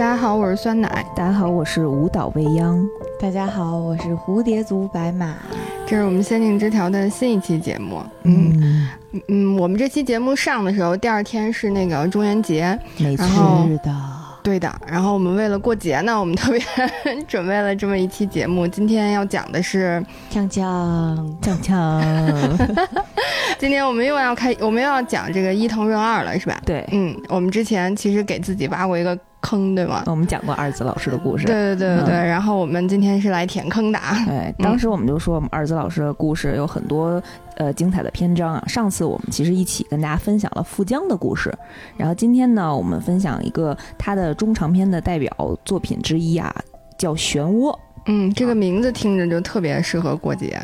[0.00, 1.04] 大家好，我是酸奶。
[1.14, 2.88] 大家好，我是舞蹈未央。
[3.20, 5.36] 大家好，我是蝴蝶族白马。
[5.86, 8.02] 这是我们仙境之条的新一期节目。
[8.22, 8.88] 嗯
[9.28, 13.94] 嗯，我们这期节目上的时候，第二天是那个中元节，没错的。
[14.42, 16.58] 对的，然后我们为了过节呢，我们特别
[17.28, 18.66] 准备了这么一期节目。
[18.66, 22.82] 今天要讲的是锵锵锵锵。
[23.60, 26.58] 今天我们又要开，我们又要讲这个伊藤润二了，是吧？
[26.64, 30.02] 对，嗯，我们之前其实给自己挖过一个坑，对吗？
[30.06, 31.46] 我们讲过二子老师的故事。
[31.46, 32.14] 对对对对对。
[32.14, 34.16] 然后我们今天是来填坑的啊。
[34.26, 37.22] 对，当时我们就说我们二子老师的故事有很多。
[37.56, 38.64] 呃，精彩的篇章啊！
[38.66, 41.54] 上次我们其实一起跟大家分享了富江的故事，
[41.94, 45.30] 然后今天呢，我们分享一个他的中长篇的代表
[45.62, 46.50] 作品之一啊，
[46.96, 47.70] 叫《漩涡》。
[48.06, 50.60] 嗯，这个名字听着就特别适合过节。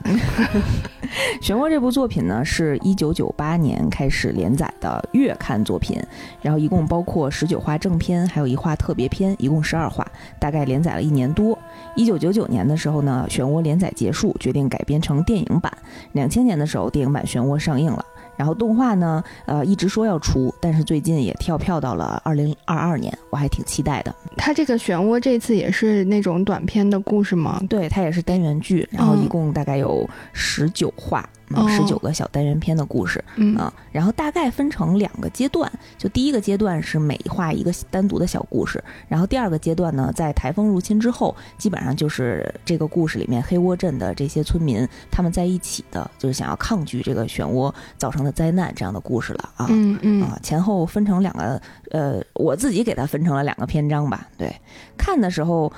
[1.41, 6.03] 漩涡这部作品呢，是一九九八年开始连载的月刊作品，
[6.43, 10.05] 然后一共包括十九话正篇，还有一话特别篇，一共十二话，
[10.41, 11.57] 大概连载了一年多。
[11.95, 15.73] 一九九九年的时候呢，漩涡连载结束，决定改编成电影版。
[16.13, 18.05] 两千年的时候，电影版漩涡上映了。
[18.37, 24.15] 然后动画呢，呃，一直说要出，但是最近也跳票到了二零二二年，我还挺期待的。
[24.37, 27.61] 它这个漩涡这次也是那种短篇的故事吗？
[27.69, 31.29] 对，它也是单元剧，然后一共大概有十九话。
[31.69, 33.23] 十九个小单元篇的故事，
[33.57, 50.23] 啊，然后大概分成两个阶段，就第一个阶段是每画一个单独的小故事，然后第二个阶段呢，在台风入侵之后，基本上就是这个故事里面黑窝镇的这些村民他们在一起的，就是想要抗拒这个漩涡造成的灾难这样的故事了啊，嗯嗯。
[50.23, 54.55] 啊，前后分成两个，呃，我自己给它分成了两个篇章吧，对，
[54.97, 55.73] 看的时候。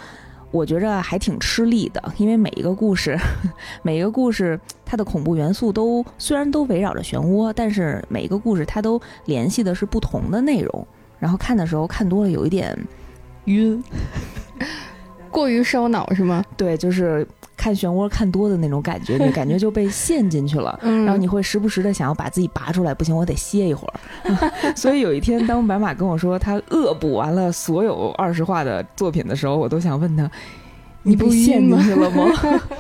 [0.51, 3.19] 我觉着还挺吃力的，因为每一个故事，
[3.83, 10.87] 每一个故事它的恐怖元素都虽然都围绕着漩涡，但是每一个故事它都联系的是不同的内容。
[11.19, 12.79] 然后看的时候看多了有一点
[13.45, 13.83] 晕，
[15.31, 16.45] 过于烧脑是吗？
[16.57, 17.27] 对，就是。
[17.58, 24.51] 看漩涡看多的那种感觉， 你感觉就被陷进去了，然后你会时不时的想要把自己拔出来，不行，我得歇一会儿。
[24.77, 30.30] 所以有一天，当白马跟我说他恶补完了所有二十话的作品的时候，我都想问他：
[31.02, 32.24] 你被陷进去了吗？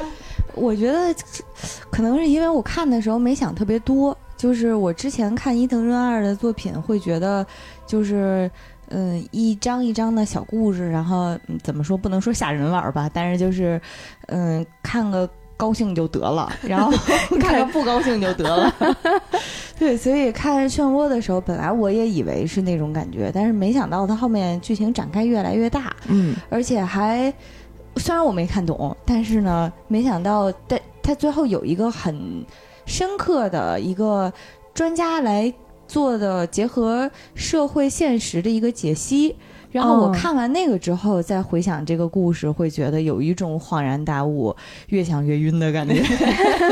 [0.54, 1.14] 我觉得
[1.90, 7.44] 可能是因为我看的时候没想特别多，就是我之前看伊藤润二的作品会觉得
[7.86, 8.50] 就是。
[8.90, 13.80] 嗯，一张一张的小故事，然后怎么说不能说吓人玩吧，但是就是，
[14.28, 16.90] 嗯，看个高兴就得了， 然后
[17.40, 18.74] 看个不高兴就得了。
[19.78, 27.32] 对，所以看漩涡的时候，本来我也以为是那种感觉，但是没想到它后面剧情展开越来越大，嗯，而且还
[27.96, 32.44] 虽然我没看懂，但是呢，没想到但它最后有一个很
[32.86, 34.32] 深刻的一个
[34.72, 35.52] 专家来。
[35.88, 39.34] 做的结合社会现实的一个解析，
[39.72, 44.54] 然后我看完那个之后，再回想这个故事，会觉得有一种恍然大悟，
[44.88, 46.02] 越想越晕的感觉。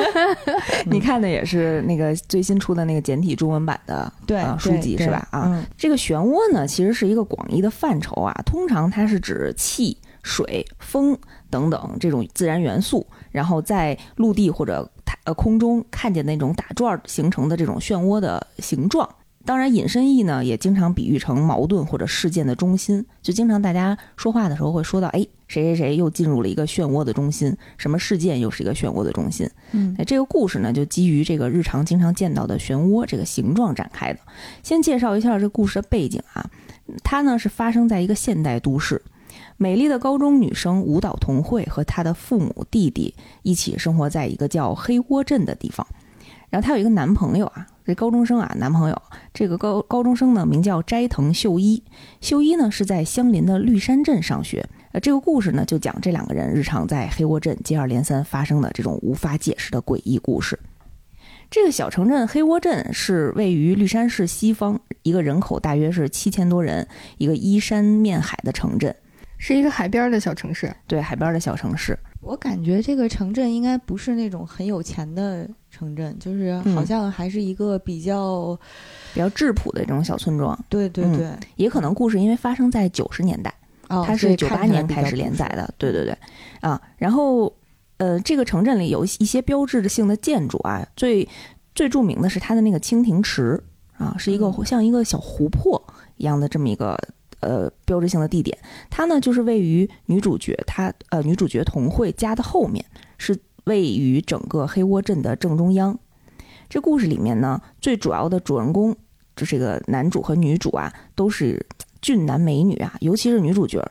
[0.85, 5.27] 你看的也是那个最新出的那个简体中文版的对书籍是吧？
[5.31, 11.19] 啊，这个漩涡呢，其实是一个广义的范畴啊，通常它是指气、水、风
[11.49, 14.89] 等等这种自然元素，然后在陆地或者。
[15.25, 19.09] 呃，空中看见那种打转形成的这种漩涡的形状，
[19.45, 23.05] 当然引申义呢，也经常比喻成矛盾或者事件的中心。
[23.23, 29.49] 就经常大家说话的时候会说到，哎，谁谁谁又进入了一个漩涡的中心，什么事件又是一个漩涡的中心。
[29.73, 34.21] 嗯，哎，这个故事呢，就基于这个日常经常见到的漩涡这个形状展开的。
[34.63, 36.49] 先介绍一下这故事的背景啊，
[37.03, 39.03] 它呢是发生在一个现代都市。
[39.59, 45.87] 美丽的高中女生舞蹈同慧和她的父母弟弟一起生活在一个叫黑窝镇的地方，
[46.51, 49.03] 然后她有一个男朋友啊，这高中生啊，男朋友
[49.33, 51.83] 这个高高中生呢名叫斋藤秀一，
[52.21, 54.63] 秀一呢是在相邻的绿山镇上学。
[54.93, 60.59] 呃，这个故事呢就讲这两个人日常在黑窝镇接二连三发生的这种无法解释的诡异故事。
[61.51, 66.87] 这个小城镇黑窝镇是位于绿山市西方一个人口大约是七千多人、
[67.19, 68.95] 一个依山面海的城镇。
[69.39, 71.99] 是一个海边的小城市，对海边的小城市。
[72.21, 78.59] 我感觉这个城镇应该不是那种很有钱的城镇，就是好像还是一个比较
[79.15, 80.59] 比较质朴的这种小村庄。
[80.69, 83.55] 对对对，也可能故事因为发生在九十年代，
[83.89, 85.73] 它是九八年开始连载的。
[85.79, 86.19] 对对对，
[86.61, 87.55] 啊，然后
[87.99, 91.29] 呃，这个城镇里有一些标志性的建筑啊，最
[91.77, 93.63] 最著名的是它的那个蜻蜓池
[93.99, 95.81] 啊，是一个像一个小湖泊
[96.17, 96.99] 一样的这么一个。
[97.41, 98.57] 呃，标志性的地点，
[98.91, 102.85] 它呢就是位于女主角她呃女主角童慧家的后面，
[103.19, 105.99] 是位于整个黑窝镇的正中央。
[106.69, 108.97] 这故事里面呢，最主要的主人公
[109.37, 111.65] 就这个男主和女主啊，都是
[112.03, 113.85] 俊男美女啊，尤其是女主角，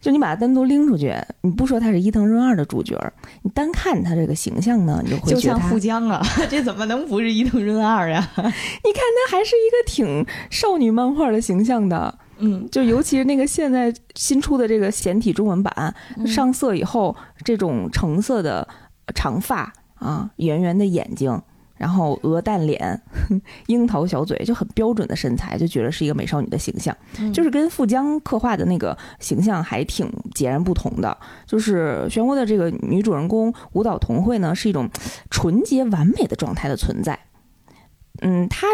[0.00, 2.98] 就你把她单独拎出去，你不说她是伊藤润二的主角，
[3.42, 8.26] 你单看她这个形象呢，你就会就像觉得她富江啊， 这怎么能不是伊藤润二呀？
[8.36, 8.52] 你看
[9.28, 18.66] 她还是一个挺少女漫画的形象的，嗯，就尤其是那个现在新出的这个简体中文版，嗯上色以后，这种橙色的
[19.14, 21.40] 长发啊，圆圆的眼睛，
[21.76, 23.00] 然后鹅蛋脸、
[23.68, 31.16] 樱桃小嘴，就很标准的身材，就觉得是一个美少女的形象，嗯就是跟富江刻画的那个形象还挺截然不同的。
[31.46, 34.90] 就是漩涡的这个女主人公舞蹈同会呢，是一种
[35.30, 37.18] 纯洁完美的状态的存在。
[38.22, 38.66] 嗯，她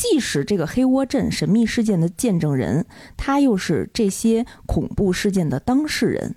[0.00, 2.86] 既是这个黑窝镇神秘事件的见证人，
[3.18, 6.36] 他又是这些恐怖事件的当事人。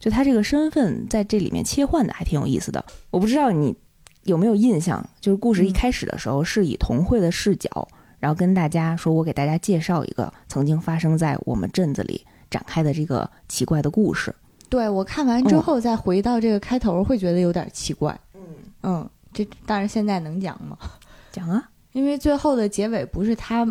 [0.00, 2.84] 就他这个身份在这里面切换的还挺有意思的。
[3.12, 3.76] 我不知道你
[4.24, 7.70] 有没有印象，就是故事一开始的时候是以童慧的视角，
[8.18, 14.34] 然后跟大家说，我给大家介绍一个曾经发生在我们镇子里展开的这个奇怪的故事。
[14.68, 18.18] 对我看完之后再回到这个开头，会觉得有点奇怪。
[18.34, 18.40] 嗯，
[18.82, 20.76] 嗯，这当然现在能讲吗？
[21.30, 23.66] 讲啊，因为最后的结尾不是他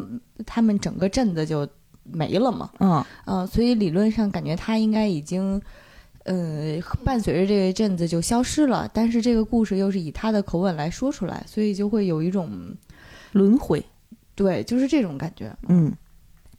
[0.47, 1.67] 他们整个镇子就
[2.01, 5.61] 没了嘛，嗯，嗯、所以理论上感觉他应该已经，
[6.23, 8.89] 呃，伴随着这个镇子就消失了。
[8.91, 12.49] 但是这个故事又是以他的口吻来说出来，所以就会有一种
[13.31, 13.85] 轮回。
[14.33, 15.55] 对，就是这种感觉。
[15.67, 15.93] 嗯，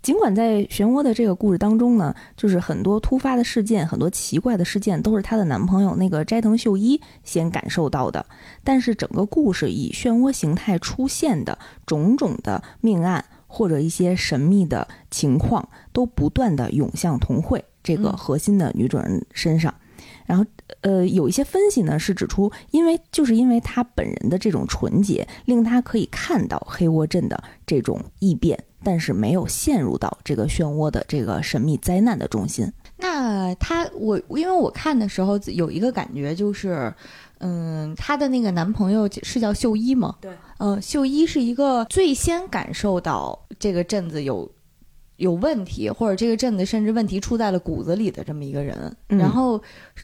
[0.02, 8.24] 尽管在漩涡的这个故事当中呢，就是很多突发的事件、很多奇怪的事件都是她的男朋友那个斋藤秀一先感受到的，
[8.62, 19.74] 但是整个故事以漩涡形态出现的种种的命案或者一些神秘的情况，都不断的涌向童慧这个嗯核心的女主人身上。
[20.24, 20.44] 然后，
[20.80, 32.72] 呃，有一些分析呢是指出，因为就是因为她本人的这种纯洁，令她可以看到黑窝镇的这种异变，但是没有陷入到这个漩涡的这个神秘灾难的中心。
[32.98, 36.94] 那她我因为我看的时候有一个感觉就是，
[37.38, 40.14] 嗯，她的那个男朋友是叫秀一吗？
[40.20, 44.48] 对，嗯，秀一是一个最先感受到这个镇子有
[45.16, 48.96] 有问题，或者这个镇子甚至问题出在了骨子里的这么一个人。
[49.08, 49.60] 嗯然后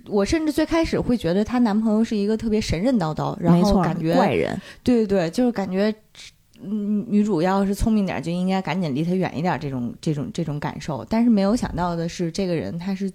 [0.08, 4.60] 我甚至最开始会觉得她男朋友是一个特别神神叨叨，然没错，后感觉怪人。
[4.82, 5.94] 对对对，就是感觉，嗯，
[6.64, 11.04] 嗯女主要是聪明点，就应该赶紧离他远一点，这种这种这种感受。
[11.08, 13.12] 但是没有想到的是，这个人他是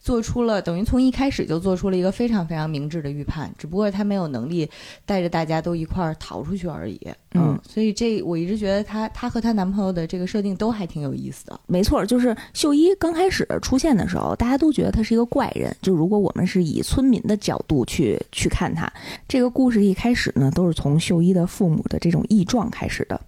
[0.00, 4.68] 做出了等于从一开始就做出了一个非常非常明智的预判，只不过他没有能力
[5.04, 7.00] 带着大家都一块儿逃出去而已。
[7.38, 11.60] 嗯，所以这我一直觉得她她和她男朋友的这个设定都还挺有意思的。
[11.66, 15.74] 没错，就是秀一刚开始出现的时候，大家都觉得他是一个怪人。
[15.82, 18.92] 就如果我们是以村民的角度去去看他，
[19.28, 23.20] 这个故事一开始呢，都是从秀一的父母的这种异状开始的。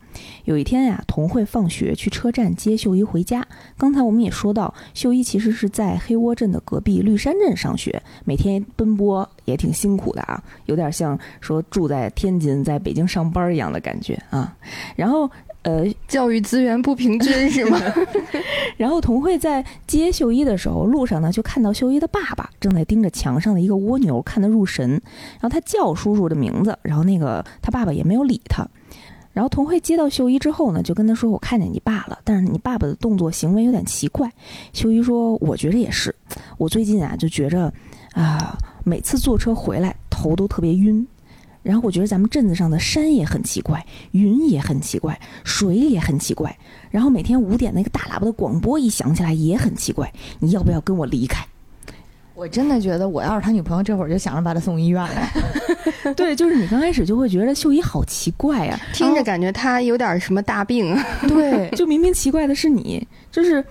[0.45, 3.47] 有一天呀，童慧放学去车站接秀一回家。
[3.77, 14.57] 刚才我们也说到，秀一其实是在黑窝镇的隔壁绿山镇上学，每天奔波也挺辛苦的啊，有点像说住在天津，在北京上班一样的感觉啊。
[14.97, 15.31] 然后
[15.63, 17.79] 呃，教育资源不平均是吗？
[18.79, 24.89] 然后童慧在接秀一的时候，路上呢就看到秀一的爸爸正在盯着墙上的一个蜗牛，看得入神。
[24.89, 28.67] 然后他叫叔叔的名字，然后那个他爸爸也没有理他。
[29.39, 34.29] 然后童慧接到秀一之后呢，就跟他说：“我看见你爸了，但是你爸爸的动作行为有点奇怪。”
[34.75, 36.13] 秀一说：“我觉着也是，
[36.57, 37.73] 我最近啊就觉着
[38.15, 41.07] 啊，每次坐车回来头都特别晕。
[41.63, 46.59] 然后我觉得咱们镇子上的山也很奇怪，云也很奇怪，水也很奇怪。
[46.91, 51.47] 然后每天五点那个大喇叭的广播一响起来也很奇怪，你要不要跟我离开？
[52.39, 56.15] 我真的觉得，我要是他女朋友，这会儿就想着把他送医院了。
[56.15, 61.05] 对，就是你刚开始就会觉得秀姨好奇怪呀、听着感觉他有点什么大病啊。
[61.27, 63.65] 对， 就明明奇怪的是你，就是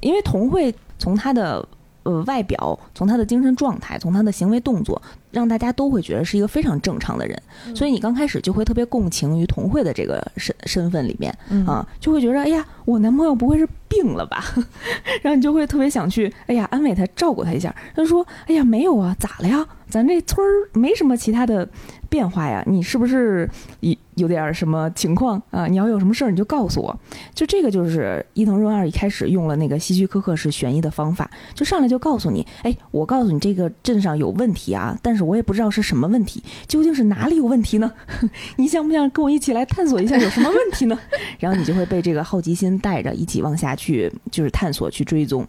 [0.00, 1.62] 因为童慧从她的
[2.04, 7.36] 呃外表，从他的精神状态，从他的行为动作，让大家都会觉得是一个非常正常的人，
[7.74, 14.44] 所以你刚开始就会特别共情于童慧的这个身身份里面嗯啊，就会觉得哎呀，我男朋友不会是病了吧？
[15.22, 17.74] 然后你就会特别想去哎呀安慰他，照顾他一下。
[17.94, 19.66] 他说哎呀没有啊，咋了呀？
[19.88, 21.68] 咱这村儿没什么其他的
[22.14, 25.66] 变化呀，你是不是有有点什么情况啊？
[25.66, 26.96] 你要有什么事儿你就告诉我。
[27.34, 37.92] 就这个就是伊藤润二一开始用了那个希区柯克式悬疑的方法，就上来就告诉你，哎，我告诉你这个镇上有问题啊，但是我也不知道是什么问题，究竟是哪里有问题呢？
[38.54, 40.96] 你想不想跟我一起来探索一下有什么问题呢？
[41.40, 45.44] 然后你就会被这个好奇心带着一起往下去，就是探索去追踪。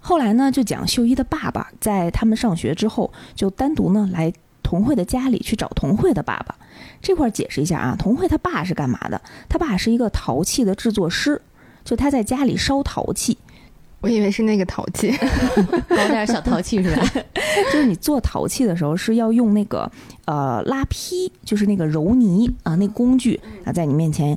[0.00, 4.32] 后来呢，就讲秀一的爸爸在他们上学之后，就单独呢来
[4.72, 6.56] 童慧的家里去找童慧的爸爸。
[7.02, 9.20] 这块儿解释一下啊，童慧他爸是干嘛的？
[9.46, 11.38] 他爸是一个陶器的制作师，
[11.84, 13.36] 就他在家里烧陶器。
[14.00, 15.12] 我以为是那个陶器，
[15.90, 17.06] 搞点小陶器是吧？
[17.70, 19.92] 就是你做陶器的时候是要用那个
[20.24, 24.34] 呃拉坯，就是那个揉泥啊，那工具啊，在你面前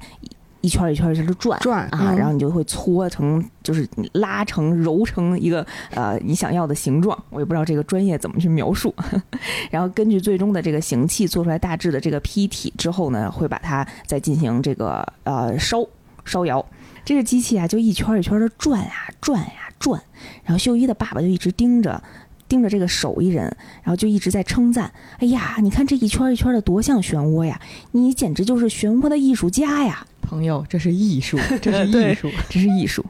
[0.65, 7.17] 一圈一圈一圈的转转啊，然后你就会搓成，就是拉成揉成一个呃你想要的形状。
[7.29, 8.93] 我也不知道这个专业怎么去描述。
[9.69, 15.85] 然后根据最终的这个形器做出来大致的这个坯体之后呢，会把它再进行这个呃烧
[16.25, 16.65] 烧窑。
[17.03, 18.91] 这个机器啊，就一圈一圈的转呀
[19.21, 20.01] 转呀转，
[20.43, 22.01] 然后秀一的爸爸就一直盯着，
[22.47, 23.43] 盯着这个手艺人，
[23.83, 24.91] 然后就一直在称赞
[25.21, 27.61] ：“哎呀，你看这一圈一圈的多像漩涡呀！
[27.91, 33.05] 你简直就是漩涡的艺术家呀，朋友，这是艺术， 这是艺术，这是艺术。”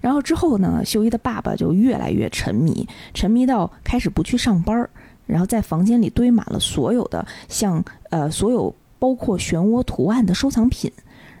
[0.00, 4.88] 然后之后呢，秀一的爸爸就越来越沉迷，沉迷到开始不去上班，
[5.26, 10.90] 然后在房间里堆满了所有的像呃所有包括漩涡图案的收藏品。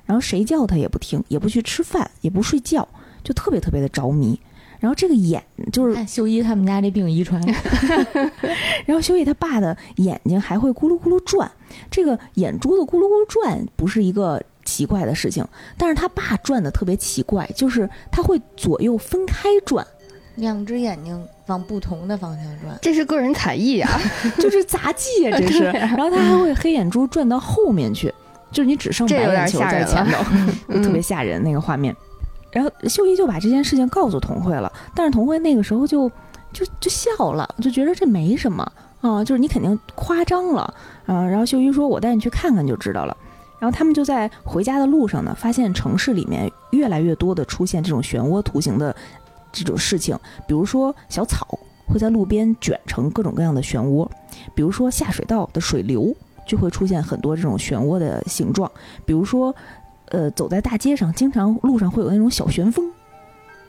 [0.06, 2.86] 然后谁叫他也不听，也不去吃饭，也不睡觉，
[3.22, 4.38] 就特别特别的着迷。
[4.78, 7.40] 然后这个眼就是秀一他们家这病遗传。
[8.84, 11.50] 然后秀一他爸的眼睛还会咕噜咕噜转，
[11.90, 19.86] 这个眼珠子咕噜咕噜转不是一个奇怪的事情，但是他爸转的特别奇怪，就是他会左右分开转，
[20.36, 23.90] 两只眼睛往不同的方向转，这是个人才艺啊，
[24.38, 25.64] 就是杂技啊， 这是。
[25.64, 28.12] 然后他还会黑眼珠转到后面去。
[28.52, 30.22] 就是你只剩白眼球在前头，
[30.80, 31.92] 特别吓人那个画面。
[32.52, 36.08] 然后秀一就把这件事情告诉童慧了，但是童慧那个时候就
[36.52, 38.64] 就就笑了，就觉得这没什么
[39.00, 40.72] 啊，就是你肯定夸张了
[41.04, 41.26] 啊。
[41.26, 43.16] 然后秀一说：“我带你去看看就知道了。”
[43.64, 48.94] 然后他们就在回家的路上呢，发现城市里面越来越多的出现这种漩涡图形的
[49.50, 50.14] 这种事情，
[50.46, 54.06] 比如说小草会在路边卷成各种各样的漩涡，
[54.54, 56.14] 比如说下水道的水流。
[56.46, 58.70] 就会出现很多这种漩涡的形状，
[59.06, 59.56] 比如说，
[60.10, 62.92] 呃，走在大街上，经常路上会有那种小旋风，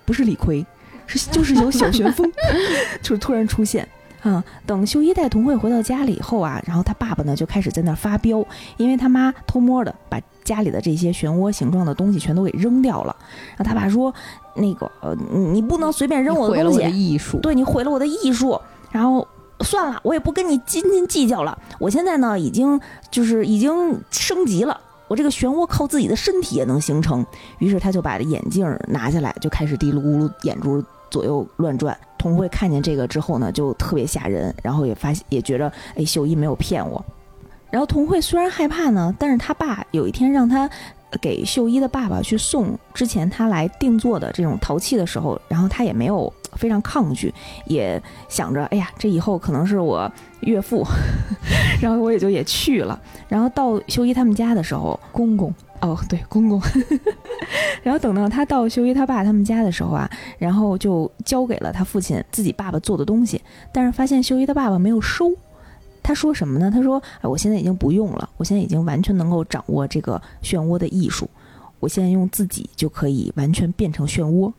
[0.04, 0.66] 不是李逵，
[1.08, 2.30] 是就是有小旋风，
[3.02, 3.88] 就是突然出现
[4.29, 4.44] 啊。
[4.65, 13.15] 等秀一带童慧回到家里以后啊，然后他爸爸呢就开始在那发飙，因为他妈偷摸的把家里的这些漩涡形状的东西全都给扔掉了。
[13.55, 14.13] 然后他爸说
[14.55, 15.15] ：“那个，呃
[15.53, 18.60] 你不能随便扔我的东西，艺术，对你毁了我的艺术。”
[18.91, 19.25] 然后。
[19.62, 21.58] 算了，我也不跟你斤斤计较了。
[21.79, 22.77] 我现在呢，已经
[23.10, 24.77] 就是已经升级了。
[25.08, 27.25] 我这个漩涡靠自己的身体也能形成。
[27.60, 30.84] 于是他就把眼镜拿下来，就开始嘀噜咕噜，眼珠
[31.16, 31.98] 左右乱转。
[32.18, 37.02] 童慧看见这个之后呢，就特别吓人，然后也发现也觉得，哎，秀一没有骗我。
[37.72, 40.70] 然后童慧虽然害怕呢，但是他爸有一天让他。
[41.22, 47.34] 给秀一的爸爸去送之前他来定做的这种陶器的时候，然后他也没有非常抗拒，
[47.68, 50.86] 也想着，哎呀，这以后可能是我岳父，
[51.80, 53.00] 然后我也就也去了。
[53.30, 56.62] 然后到秀一他们家的时候，公公，哦，对，公公。
[57.84, 63.41] 然后等到他到秀一他爸他们家的时候啊，然后就交给了他父亲自己爸爸做的东西，
[63.72, 65.32] 但是发现秀一的爸爸没有收。
[66.01, 66.70] 他说什么呢？
[66.70, 71.27] 他说：“哎，我现在已经不用了，我现在已经完全能够掌握这个漩涡的艺术，
[71.79, 74.53] 我现在用自己就可以完全变成漩涡，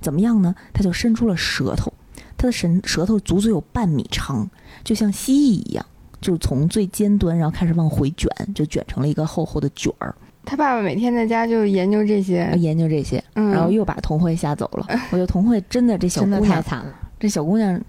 [0.00, 1.92] 怎么样呢？”他就伸出了舌头，
[2.36, 4.48] 他的神舌头足足有半米长，
[4.84, 5.84] 就像蜥蜴一样，
[6.20, 10.14] 就是从最尖端然后开始往回卷，就卷成了一个厚厚的卷儿。
[10.44, 14.86] 他爸爸每天在家就研究这些，研究这些，然后又把童慧吓走了。
[15.10, 17.80] 我觉得童慧真的这小姑娘太惨了，这小姑娘。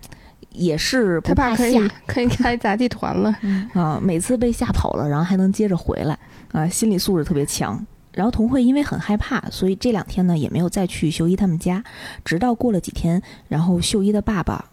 [0.52, 3.36] 也是他爸可以可以开杂技团了
[3.74, 4.00] 啊！
[4.00, 6.16] 每次被吓跑了，然后还能接着回来
[6.52, 7.84] 啊，心理素质特别强。
[8.12, 11.84] 然后童慧因为很害怕，所以这两天呢也没有再去秀一他们家。
[12.24, 14.64] 直到过了几天，然后秀一的爸爸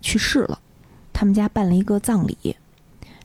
[0.00, 0.58] 去世了，
[1.12, 2.56] 他们家办了一个葬礼。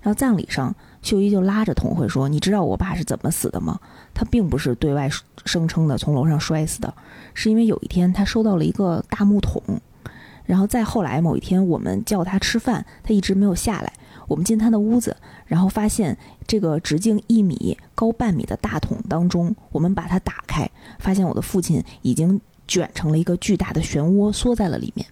[0.04, 3.80] 然后葬礼上，秀一就拉着童慧说：“你知道我爸是怎么死的吗？
[4.14, 5.10] 他并不是对外
[5.46, 6.94] 声称的从楼上摔死的，
[7.34, 9.62] 是因为有一天他收到了一个大木桶。”
[10.46, 13.94] 然后再后来某一天，我们叫他吃饭，他一直没有下来。
[14.28, 15.16] 我们进他的屋子，
[15.46, 25.06] 然后发现这个直径一米、高半米的大桶当中，我们把它打开，发现我的父亲已经卷成了一个巨大的漩涡，缩在了里面。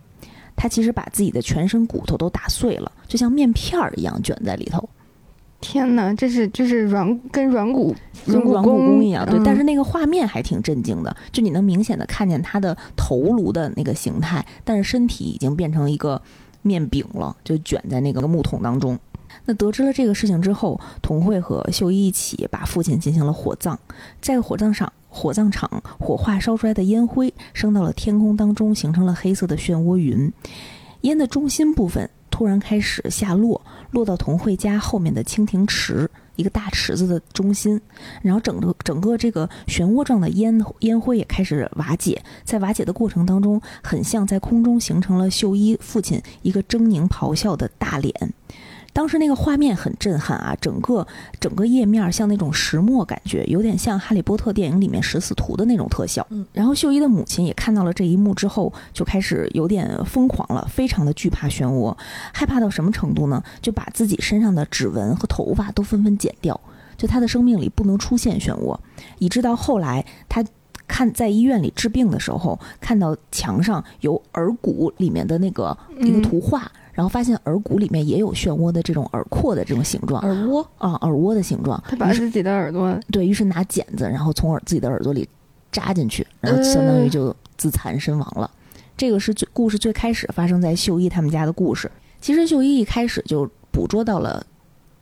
[0.56, 4.88] 他其实把自己的全身骨头都打碎了，就像面片儿一样卷在里头。
[5.62, 9.40] 天哪，这是就是软跟软骨跟软骨功一样，对。
[9.46, 16.22] 但是那个画面还挺震惊的，就你能明显的看见他的头颅的那个形态，但是身体已经变成一个
[16.64, 19.00] 面饼了，就卷在那个木桶当中。
[19.46, 23.78] 那得知了这个事情之后，童慧和秀一一起把父亲进行了火葬，
[24.20, 30.32] 在火葬场火葬场火化烧出来的烟灰升到了天空当中，形成了黑色的漩涡云，
[31.02, 32.10] 烟的中心部分
[32.42, 33.62] 突然开始下落。
[33.92, 37.80] 落到童慧家后面的蜻蜓池，一个大池子的中心，
[38.24, 48.34] 然后整个整个这个漩涡状的烟烟灰也开始瓦解，在瓦解的过程当中，很像在空中形成了秀一父亲一个狰狞咆哮的大脸。
[48.94, 51.06] 当时那个画面很震撼啊，整个
[51.40, 56.26] 整个页面像那种石墨感觉，有点像《哈利波特》电影里面十四图的那种特效。
[56.30, 61.96] 嗯，然后秀一的母亲也看到了这一幕之后，就开始有点疯狂了，非常的惧怕漩涡，
[62.34, 63.42] 害怕到什么程度呢？
[63.62, 66.60] 就把自己身上的指纹和头发都纷纷剪掉，
[66.98, 68.78] 就他的生命里不能出现漩涡，
[69.20, 70.44] 以致到后来他
[70.86, 76.70] 看在医院里治病的时候，看到墙上有耳骨里面的那个一个图画。
[76.94, 81.82] 然后发现耳骨里面也有漩涡的这种耳廓的这种形状，耳蜗啊，耳蜗的形状。
[81.88, 85.28] 他把自己的耳朵对于是拿剪子，然后从耳自己的耳朵里
[85.72, 88.50] 扎进去，然后相当于就自残身亡了。
[88.98, 91.90] 这个是最故事最开始发生在秀一他们家的故事。
[92.20, 94.46] 其实秀一一开始就捕捉到了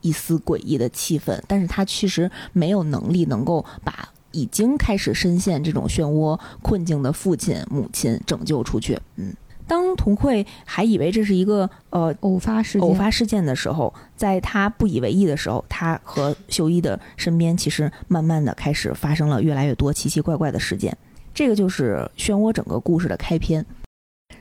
[0.00, 8.98] 一丝诡异的气氛，但是他其实没有能力能够把已经开始深陷这种漩涡困境的父亲母亲拯救出去。
[9.16, 9.34] 嗯。
[9.70, 20.92] 当童慧还以为这是一个呃偶发事偶发事件的时候，在他不以为意的时候，他和秀一的身边其实慢慢的开始发生了越来越多奇奇怪怪的事件。
[21.32, 23.64] 这个就是漩涡整个故事的开篇。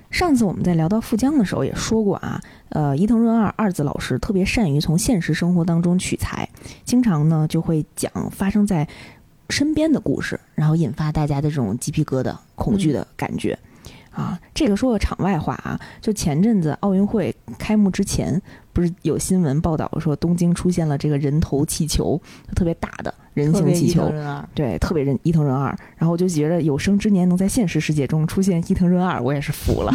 [0.10, 6.50] 上次我们在聊到富江的时候也说过啊，呃，伊藤润二二子老师特别善于从现实生活当中取材，
[6.84, 8.88] 经常呢就会讲发生在
[9.52, 13.56] 身边的故事，然后引发大家的这种鸡皮疙瘩、恐惧的感觉。
[14.12, 18.42] 啊，这个说个场外话啊，就前阵子奥运会开幕之前，
[18.74, 22.20] 不是有新闻报道说东京出现了这个人头气球，
[22.56, 24.12] 特别大的人形气球，
[24.54, 25.68] 对，特别人伊藤润二。
[25.96, 29.94] 然后我就觉得有生之年能在现实世界中出现伊藤润二，我也是服了。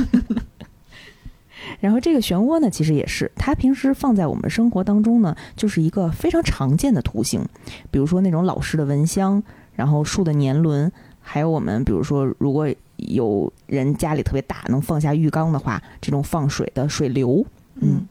[1.80, 7.44] 然后这个漩涡呢，其实也是它平时放在我们生活当中呢，就是一个非常常见的图形，
[7.90, 9.42] 比如说那种老式的蚊香，
[9.74, 12.72] 然后树的年轮，还有我们比如说如果。
[12.96, 17.44] 有人家里特别大，能放下浴缸的话，这种放水的水流，
[17.76, 18.06] 嗯，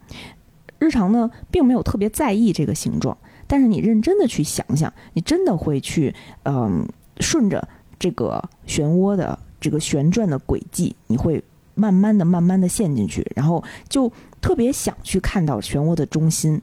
[0.79, 3.17] 日常呢并没有特别在意这个形状，
[3.47, 6.87] 但是你认真的去想想，你真的会去，嗯，
[7.19, 7.65] 顺着
[7.97, 11.41] 这个漩涡的这个旋转的轨迹，你会
[11.75, 16.61] 慢慢的、慢慢的陷进去，然后就特别想去看到漩涡的中心，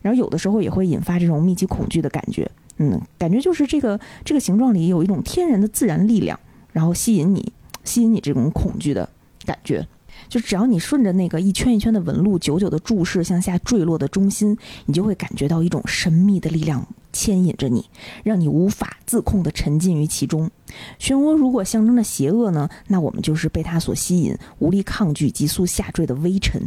[0.00, 2.48] 然后有的时候也会引发这种密集恐惧的感觉，
[2.78, 6.38] 嗯，感觉就是这个这个形状里有一种天然的自然力量，
[6.76, 7.50] 然后吸引你。
[7.84, 9.08] 吸引你这种恐惧的
[9.44, 9.86] 感觉，
[10.28, 17.88] 就只要你顺着那个一圈一圈的纹路，久久的注视向下坠落的中心，你就会感觉到一种神秘的力量牵引着你，
[18.24, 20.50] 让你无法自控的沉浸于其中。
[20.98, 26.60] 漩涡如果象征着邪恶呢，那我们就是被它所吸引，无力抗拒，急速下坠的微尘，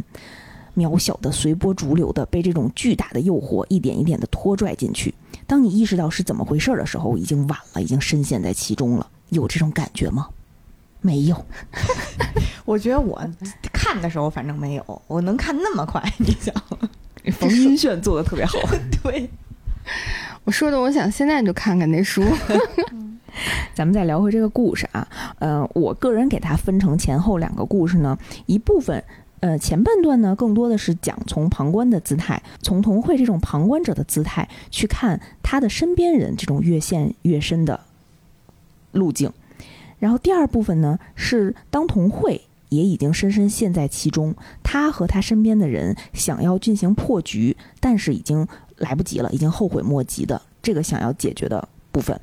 [0.74, 5.14] 渺小的随波逐流的被这种巨大的诱惑一点一点的拖拽进去。
[5.46, 9.06] 当你意识到是怎么回事的时候，已经晚了，已经深陷在其中了。
[9.30, 10.28] 有这种感觉吗？
[11.00, 11.46] 没有，
[12.66, 13.18] 我觉得我
[13.72, 16.54] 看的时候反正没有，我能看那么快， 你想，
[17.32, 18.58] 冯晕眩做的特别好。
[19.02, 19.30] 对，
[20.44, 22.22] 我说的，我想现在就看看那书。
[23.74, 29.02] 咱们再聊回这个故事啊，呃，我个人给它分成前后两个故事呢，一部分，
[29.38, 37.80] 呃，前半段呢更多的是讲从旁观的姿态，从童慧这种旁观者的姿态去看他的身边人这种越陷越深的
[38.92, 39.32] 路径。
[39.98, 52.18] 然后第二部分呢，是当童慧也已经深深陷在其中，他和他身边的人想要进行破局，但是已经来不及了，已经后悔莫及的这个想要解决的部分，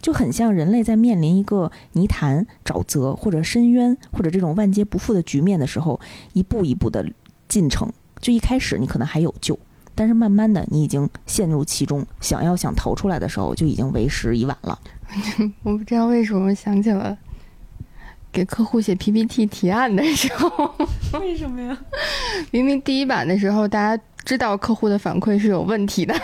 [0.00, 5.98] 就很像人类在面临一个泥潭、沼泽或者深渊或者这种万劫不复的局面的时候，
[6.34, 7.06] 一步一步的
[7.48, 7.90] 进程。
[8.20, 9.58] 就一开始你可能还有救，
[9.94, 14.78] 但是慢慢的你已经陷入其中，想要想逃出来的时候，就已经为时已晚了。
[15.62, 17.16] 我不知道为什么想起了
[18.32, 20.74] 给客户写 PPT 提案的时候，
[21.20, 21.76] 为什么呀？
[22.50, 26.14] 明明第一版的时候，大家知道客户的反馈是有问题的。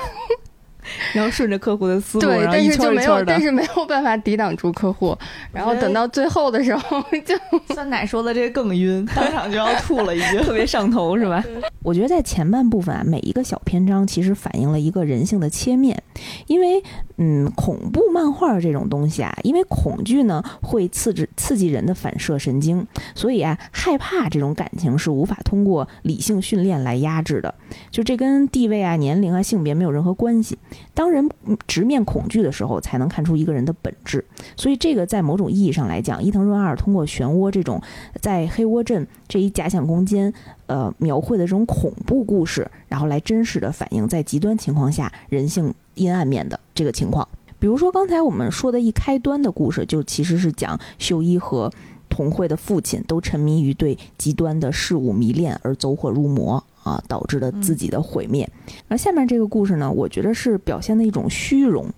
[1.12, 5.14] 然后顺着客户的思路，对，但是就没有，但是没有办法抵挡住客户。
[5.52, 7.36] 然后等到最后的时候，就
[7.74, 11.44] 酸奶说的这个更晕，当场就要吐了，已经特别上头，是吧？
[11.82, 16.02] 我觉得在前半部分啊，每一个小篇章其实反映了一个人性的切面，
[16.46, 16.82] 因为
[17.18, 27.52] 嗯，恐怖漫画这种东西啊，因为恐惧呢会刺激刺激人的反射神经，所以啊，害怕这种感情是无法通过理性训练来压制的。
[27.90, 30.56] 就这跟地位啊、年龄啊、性别没有任何关系。
[30.94, 31.28] 当人
[31.66, 34.24] 直面恐惧的时候，才能看出一个人的本质。
[34.56, 37.82] 所以，这个在某种意义上来讲，伊藤润二通过漩涡这种
[38.20, 40.32] 在黑窝镇这一假想空间，
[40.66, 47.26] 呃，描绘的这种恐怖故事，然后来真实的反映在极端情况下人性阴暗面的这个情况。
[47.58, 51.72] 比如说刚才我们说的一开端的故事，就其实是讲秀一和
[52.08, 58.48] 童慧的父亲都沉迷于对极端的事物迷恋而走火入魔啊，导致了自己的毁灭。
[58.86, 61.92] 而下面这个故事呢，我觉得是表现的一种虚荣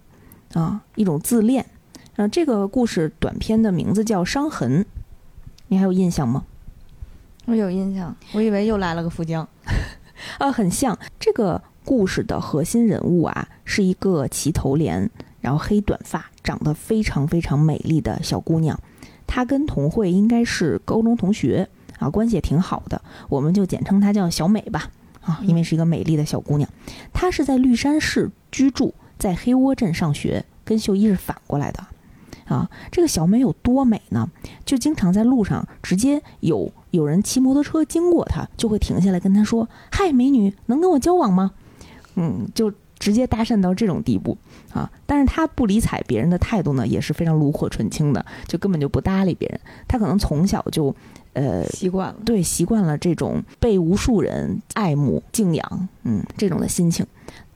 [0.55, 1.65] 啊，一种自恋。
[2.17, 4.83] 啊，这个故事短片的名字叫《伤痕》，
[5.69, 6.45] 你还有印象吗？
[7.47, 9.47] 我有印象，我以为又来了个富江，
[10.39, 10.99] 啊，很像。
[11.19, 18.79] 这个故事的核心人物啊，是一个齐头帘，然后黑短发，长得非常非常美丽的小姑娘。
[19.27, 24.89] 她跟童慧应该是高中同学啊，关系也挺好的，我们就简称她叫小美吧。
[25.21, 26.71] 啊，因为是一个美丽的小姑娘。
[27.13, 31.85] 她是在绿山市居住，在黑窝镇上学，跟秀一是反过来的。
[32.45, 34.31] 啊，这个小美有多美呢？
[34.65, 41.51] 就经常在路上直接有有人骑摩托车经过她，就会停下来跟她说：“嗨，美女，能跟我交往吗？”
[42.15, 44.37] 嗯，就直接搭讪到这种地步
[44.73, 44.91] 啊！
[45.07, 49.61] 但是他不理睬别人的态度呢，也是非常炉火纯青的，就根本就不搭理别人。
[49.89, 50.95] 他可能从小就，
[51.33, 57.07] 呃，习惯了，对，习惯了这种被无数人爱慕、敬仰，嗯，这种的心情。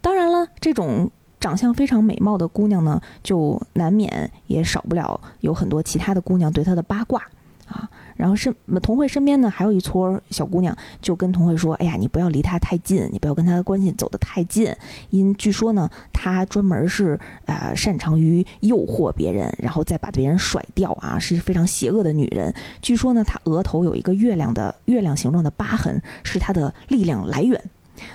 [0.01, 1.11] 当然了，这种。
[1.41, 7.29] 长相非常美貌的姑娘呢，就难免也少不了有很多其他的姑娘对她的八卦啊。
[8.17, 14.75] 然后身童慧身边呢，还有一撮小姑娘，就跟童慧说：“哎呀，你不要离她太近，你不要跟她的关系走得太近，
[15.11, 22.55] 因据说呢，她专门是呃擅长于诱惑别人，然后再把别人甩掉啊，是非常邪恶的女人。
[22.81, 27.61] 据说呢，她额头有一个月亮的月亮形状的疤痕，是她的力量来源。”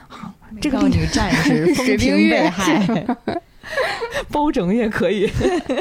[0.08, 0.34] 好。
[0.60, 2.84] 这个女战士风平被害，
[4.32, 5.30] 包拯也可以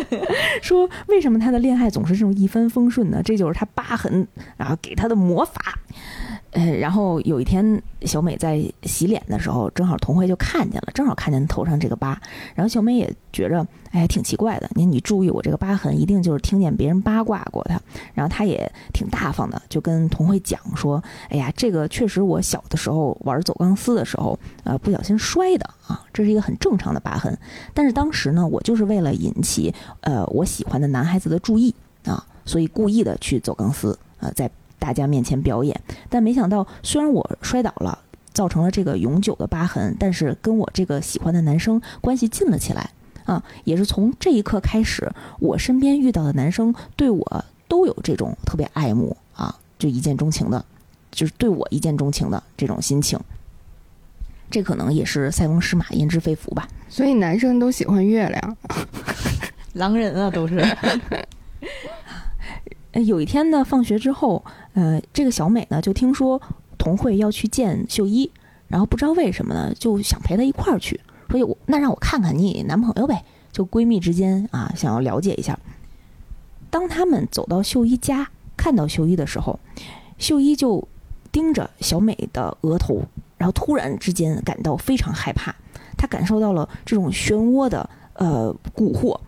[0.62, 3.20] 说，为什么他的恋爱总是这种一帆风顺呢？
[3.24, 5.78] 这就是他疤痕然后给他的魔法。
[6.52, 12.18] 呃，然后有一天，小美在洗脸的时候，正好童慧就看见了，正好看见头上这个疤。
[12.54, 14.70] 然后小美也觉着，哎，挺奇怪的。
[14.74, 17.78] 你你注意我这个疤痕，一定就是听见别人八卦过他。
[18.14, 27.36] 然后她也挺大方的，就跟童慧讲说，哎呀，这个确实我小的时候玩走钢丝的时候，呃，不小心摔的啊，这是一个很正常的疤痕。
[27.74, 34.50] 但是当时呢，我就是为了引起呃我喜欢的男孩子的注意啊，所以故意的去走钢丝啊，在。
[34.78, 37.98] 大家面前表演，但没想到，虽然我摔倒了，
[38.32, 42.90] 造成了这个永久的疤痕，但是跟我这个喜欢的男生关系近了起来
[43.24, 43.42] 啊！
[43.64, 45.10] 也是从这一刻开始，
[45.40, 50.64] 我身边遇到的男生对我都有这种特别爱慕啊，就一见钟情的，
[51.10, 53.18] 就是对我一见钟情的这种心情。
[54.50, 56.66] 这可能也是塞翁失马焉知非福吧。
[56.88, 58.56] 所以男生都喜欢月亮，
[59.74, 60.64] 狼人啊，都是。
[63.06, 66.40] 有一天呢，放学之后，呃，这个小美呢就听说
[66.76, 68.30] 童慧要去见秀一，
[68.66, 75.58] 然后不知道为什么呢，就想陪她一块儿去，所以我那让我看看你男朋友呗，就闺蜜之间啊，想要了解一下。
[76.70, 79.58] 当他们走到秀一家，看到秀一的时候，
[80.18, 80.86] 秀一就
[81.30, 83.02] 盯着小美的额头，
[83.36, 85.54] 然后突然之间感到非常害怕，
[85.96, 89.18] 她感受到了这种漩涡的呃蛊惑，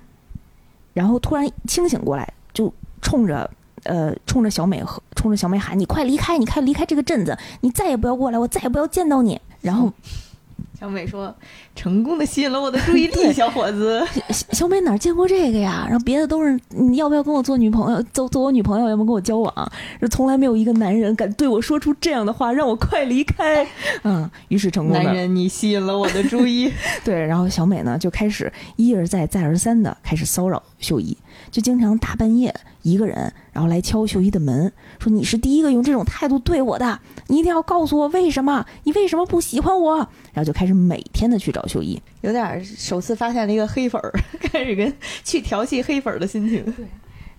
[0.92, 3.50] 然后突然清醒过来，就冲着。
[3.84, 6.36] 呃，冲着小美和冲着小美喊：“你快离开！
[6.38, 7.36] 你快离开这个镇子！
[7.60, 8.38] 你再也不要过来！
[8.38, 9.92] 我再也不要见到你！”然后，
[10.78, 11.34] 小美说
[11.76, 14.02] ：“成功的吸引了我的注意力，小伙子。
[14.30, 15.84] ”小小美哪见过这个呀？
[15.86, 18.02] 然后别的都是你要不要跟我做女朋友？
[18.14, 19.72] 做做我女朋友，要不跟我交往？
[20.00, 23.66] 这从来没有一个男人敢对我说出这样的话，让我快离开。
[24.04, 26.72] 嗯，于是成功男人，你吸引了我的注意。
[27.04, 31.14] 对，然后小美呢就开始一而再再而三的开始骚扰秀一，
[31.50, 32.54] 就经常大半夜。
[32.82, 38.64] 一个人，然后来敲秀一的门，说：“你是第一个用这种态度对我的，你一定要告诉我为什么？
[38.84, 39.96] 你为什么不喜欢我？”
[40.32, 44.10] 然后就开始每天的去找秀一，有点首次发现了一个黑粉儿，
[44.40, 44.90] 开始跟
[45.22, 46.64] 去调戏黑粉儿的心情。
[46.72, 46.86] 对。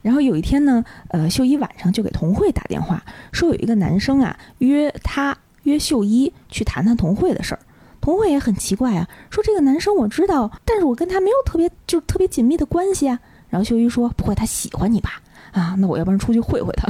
[0.04, 7.60] 然后有一天呢，呃，秀一晚上就给童慧打电话，说有一个男生啊约他约秀一去谈谈童慧的事儿。
[8.00, 13.20] 童慧也很奇怪啊，说这个男生我知道，但是我跟他没有特别就特别紧密的关系啊。
[13.52, 15.22] 然后秀一说：“不会，他喜欢你吧？”
[15.54, 16.88] 啊，那我要不然出去会会他，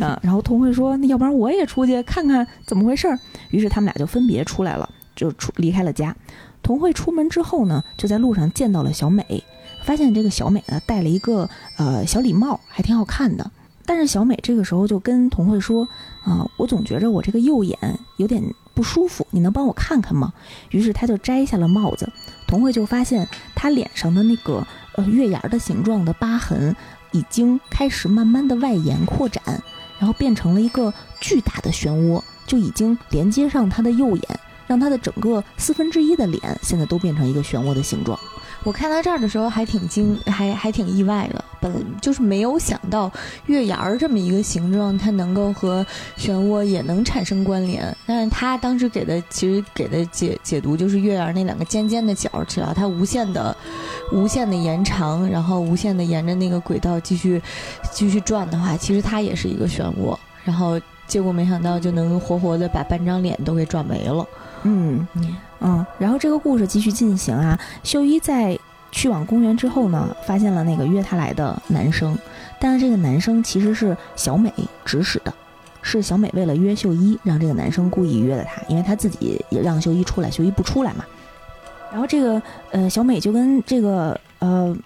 [0.00, 3.18] 啊，然后童慧说，那要不然我也出去看看怎么回事儿。
[3.50, 6.14] 于是他们俩就分别出来了，就出离开了家。
[6.62, 9.42] 童慧出门之后呢，就在路上见到了小美，
[9.82, 13.50] 发现这个小美呢戴了一个呃小礼帽，还挺好看的。
[13.84, 15.88] 但是小美这个时候就跟童慧说，
[16.22, 17.76] 啊，我总觉着我这个右眼
[18.18, 18.40] 有点
[18.72, 20.32] 不舒服，你能帮我看看吗？
[20.70, 22.08] 于是他就摘下了帽子，
[22.46, 24.64] 童慧就发现他脸上的那个
[24.96, 26.74] 呃月牙的形状的疤痕。
[27.12, 29.40] 已经开始慢慢的外延扩展，
[29.98, 38.18] 然后变成了一个巨大的漩涡，就已经连接上他的右眼，让他的整个四分之一的脸现在都变成一个漩涡的形状。
[38.64, 41.42] 我看到这儿的时候还挺惊，还还挺意外的。
[41.58, 43.10] 本就是没有想到
[43.46, 45.86] 月牙儿这么一个形状，它能够和
[46.18, 47.96] 漩涡也能产生关联。
[48.04, 53.56] 但是他当时给的其实给的解解读就是月牙儿那两个尖尖的角，只要它无限的、
[54.12, 57.40] 无限的延长，然后无限的沿着那个轨道继续
[57.92, 60.16] 继续转的话，其实它也是一个漩涡。
[60.44, 64.26] 然后结果没想到就能活活的把半张脸都给转没了。
[64.62, 67.58] 嗯嗯嗯，然后这个故事继续进行啊。
[67.82, 68.58] 秀一在
[68.92, 72.16] 去往公园之后呢，发现了那个约他来的男生，
[72.60, 74.52] 但是这个男生其实是小美
[74.84, 75.32] 指使的，
[75.82, 81.04] 是小美为了约秀一，让这个男生故意约的他，因为他自己也让秀一出来，秀一不出来嘛。
[81.90, 82.40] 然后这个
[82.72, 84.76] 呃小美就跟这个呃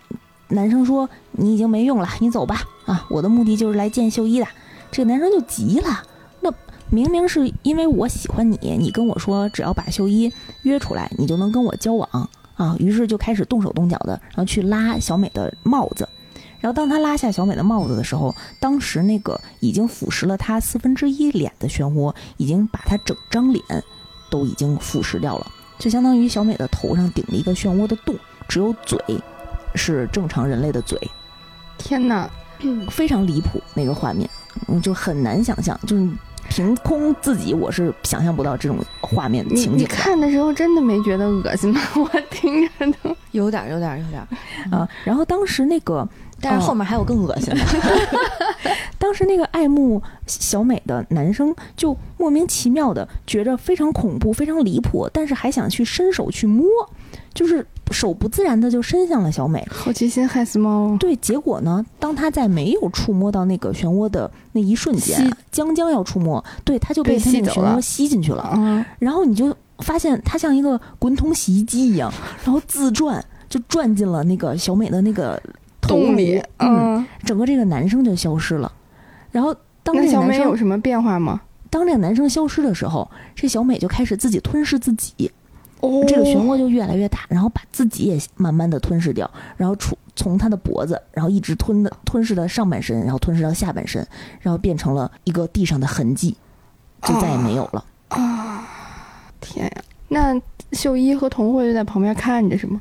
[0.48, 2.62] 男生说：“你已经没用了，你走吧。
[2.86, 4.46] 啊，我的目的就是来见秀一的。”
[4.90, 6.02] 这个男生就急了，
[6.40, 6.52] 那
[6.88, 10.32] 明明是因为我喜欢你，你跟我说只要把秀一
[10.62, 12.76] 约出来，你就能跟我交往啊。
[12.78, 16.08] 于是就开始动手动脚的，然后去拉小美的帽子。
[16.60, 23.64] 然后当他拉下小美的帽子的时候，当时那个已经腐蚀了他四分之一脸的漩涡，已经把他整张脸
[24.28, 25.46] 都已经腐蚀掉了，
[25.80, 28.14] 就相当于小美的头上顶了一个漩涡的洞，
[28.46, 28.98] 只有嘴
[29.74, 31.00] 是正常人类的嘴。
[31.78, 32.28] 天哪，
[32.90, 34.28] 非常离谱那个画面，
[34.68, 36.06] 嗯，就很难想象，就是
[36.50, 41.80] 凭空自己我是想象不到这种画面你你情景你看的时候真的没觉得恶心吗？
[41.96, 43.16] 我听着都。
[43.30, 44.76] 有点儿，有点儿，有点儿。
[44.76, 44.86] 啊。
[45.02, 46.06] 然后当时那个，
[46.40, 47.60] 但是后面还有更恶心的。
[48.98, 56.66] 当时那个爱慕小美的男生就莫名其妙的觉着非常恐怖、非常离谱，但是还想去伸手去摸，
[57.32, 59.66] 就是手不自然的就伸向了小美。
[59.70, 60.96] 好奇心害死猫。
[61.00, 61.84] 对，结果呢？
[61.98, 68.52] 当他在没有触摸到那个漩涡的那一瞬间，将将要触摸，对，他就被那个漩涡吸进去了。
[68.56, 72.12] 嗯，然后你就发现他像一个滚筒洗衣机一样，
[72.44, 75.42] 然后自转就转进了那个小美的那个
[75.90, 78.70] 洞里，嗯，嗯，整个这个男生就消失了。
[79.30, 81.40] 然后当那小美这个男生有什么变化吗？
[81.68, 85.30] 当这个男生消失的时候，这小美就开始自己吞噬自己，
[85.80, 94.04] 哦这个漩涡就越来越大，然后把自己也慢慢的吞噬掉，然后出从他的脖子，然后一直吞的吞噬到上半身，然后吞噬到下半身，
[94.40, 96.36] 然后变成了一个地上的痕迹，
[97.02, 97.84] 就再也没有了。
[98.08, 98.66] 啊！
[99.40, 100.40] 天呀，那
[100.72, 102.80] 秀一和童慧就在旁边看着是吗？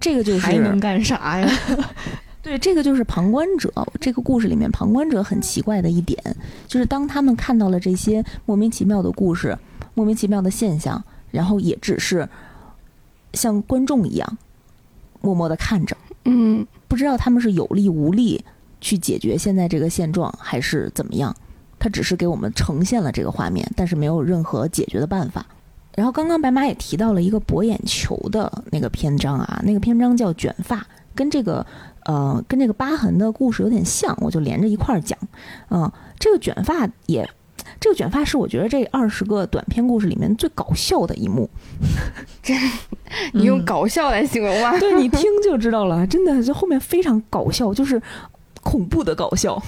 [0.00, 1.48] 这个就是还能干啥呀？
[2.42, 3.72] 对，这个就是旁观者。
[4.00, 6.20] 这个故事里面，旁观者很奇怪的一点，
[6.66, 9.56] 就是当他们看到了这些莫名其妙的故事、
[9.94, 12.28] 莫名其妙的现象，然后也只是
[13.32, 14.38] 像观众一样
[15.20, 18.44] 默默的看着，嗯，不知道他们是有力无力
[18.80, 21.34] 去解决现在这个现状，还是怎么样。
[21.78, 25.46] 他只是给我们呈现了这个画面，但是没有任何解决的办法。
[25.94, 31.66] 然后刚刚白马也提到了一个博眼球的那个篇章啊，那个篇章叫卷发，跟这个
[32.04, 35.18] 呃跟这个疤痕的故事有点像，我就连着一块儿讲。
[35.70, 37.28] 嗯、这个卷发也，
[37.80, 41.48] 这个卷发是我觉得这二十个短篇故事里面最搞笑的一幕。
[43.34, 44.78] 你用嗯搞笑来形容吗？
[44.78, 48.00] 对你听就知道了， 真的，这后面非常搞笑，就是
[48.62, 49.62] 恐怖的搞笑。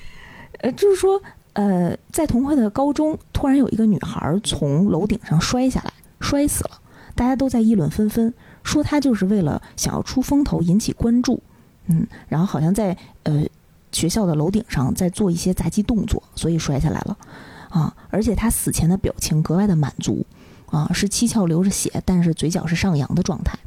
[0.60, 1.20] 呃，就是说，
[1.54, 6.70] 呃，在童慧的高中，突然有一个女孩从楼顶上摔下来，摔死了，
[7.14, 11.42] 大家都在议论纷纷，说她就是为了想要出风头，引起关注，
[11.90, 13.44] 嗯，然后好像在呃
[13.92, 17.18] 学校的楼顶上在做一些杂技动作，所以摔下来了，
[17.68, 20.24] 啊，而且他死前的表情格外的满足，
[20.66, 23.58] 啊，是七窍流着血，但是嘴角是上扬的状态。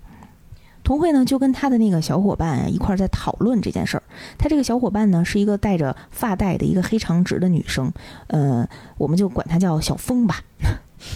[0.84, 4.04] 童慧呢就跟他的那个小伙伴一块儿在讨论这件事儿。
[4.38, 7.92] 他这个小伙伴呢是一个戴着发带的一个黑长直的女生，
[8.28, 10.42] 呃，我们就管她叫小峰吧。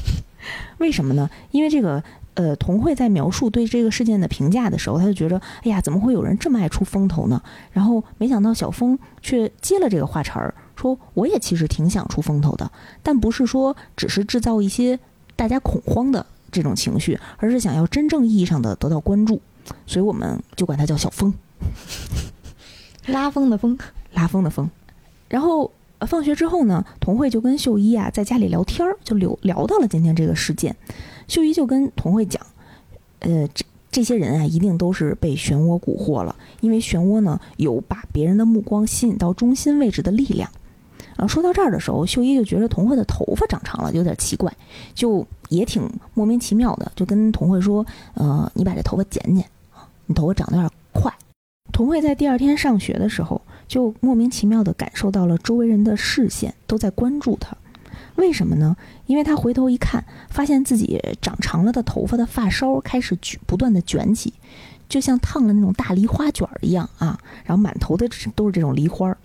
[0.79, 1.29] 为什么呢？
[1.51, 2.01] 因为这个
[2.38, 7.41] 呃，童慧在描述对这个事件的评价的时候，他就觉得，哎呀，怎么会有人这么爱出风头呢？
[7.71, 12.71] 然后没想到小峰却接了这个话茬儿，说我也其实挺想出风头的，
[13.02, 15.00] 但不是说只是制造一些
[15.36, 19.41] 大家恐慌的这种情绪，而是想要真正意义上的得到关注。
[19.88, 21.34] 所以我们就管他叫小峰，
[23.08, 23.76] 拉风的风，
[24.13, 24.69] 拉风的风。
[25.28, 30.76] 然后呃放学之后呢，童慧就跟秀一啊在家里聊天儿，就聊聊到了今天这个事件。
[31.27, 32.41] 秀一就跟童慧讲，
[33.19, 40.49] 呃，这这些人啊一定都是被漩涡蛊惑了，因为漩涡呢有把别人的目光吸引到中心位置的力量。
[41.15, 44.55] 啊，说到这儿的时候，秀一就觉得童慧的头发长长了，有点奇怪，
[44.93, 51.11] 就也挺莫名其妙的，就跟童慧说：“呃，你把这头发剪剪啊，你头发长得有点快。”
[51.73, 57.57] 童慧在第二天上学的时候，就莫名其妙地感受到了周围人的视线都在关注她，
[58.17, 58.75] 为什么呢？
[59.06, 64.34] 因为他回头一看，发现自己长长了的头发的发梢开始卷，不断的卷起，
[64.89, 69.17] 就像烫了那种大梨花卷儿一样啊，然后满头的都是这种梨花儿。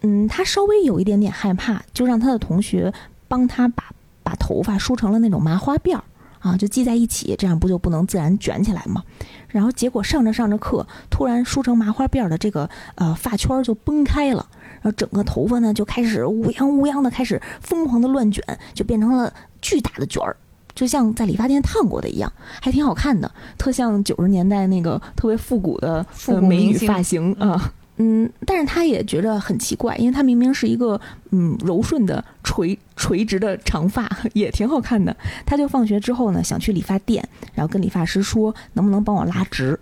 [0.00, 2.92] 嗯，他稍微有一点点害怕，就让他的同学
[3.28, 3.84] 帮他把
[4.22, 6.04] 把头发梳成了那种麻花辫儿
[6.40, 9.02] 啊，就系在一起，这样不就不能自然卷起来吗？
[9.48, 14.46] 然后结果上着上着课，突然梳成麻花辫儿的这个呃发圈就崩开了。
[14.84, 18.44] 然后整个头发呢就开始乌泱乌泱的开始疯狂的乱卷，
[18.74, 20.36] 就变成了巨大的卷儿，
[20.74, 27.72] 就像在理发店烫过的一样，还挺好看的，特像九十年代那个特别复古的复古美女发型啊。
[27.96, 35.16] 嗯，但是他也觉得很奇怪，因为他明明是一个嗯柔顺的垂垂直的长发， 也挺好看的。
[35.46, 39.78] 他就放学之后呢，想去理发店，然后跟理发师说能不能帮我拉直。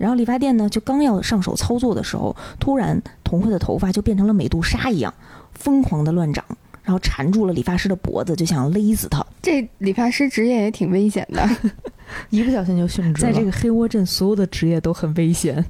[0.00, 5.12] 然后理发店呢，就刚要上手操作的时候，突然童慧的头发就变成了美杜莎一样，
[5.52, 6.42] 疯狂的乱长，
[6.82, 9.22] 然后缠住了理发师的脖子，就想勒死他。
[9.42, 11.46] 这理发师职业也挺危险的，
[12.30, 15.62] 一不小心就殉职在这个黑窝镇，所有的职业都很危险。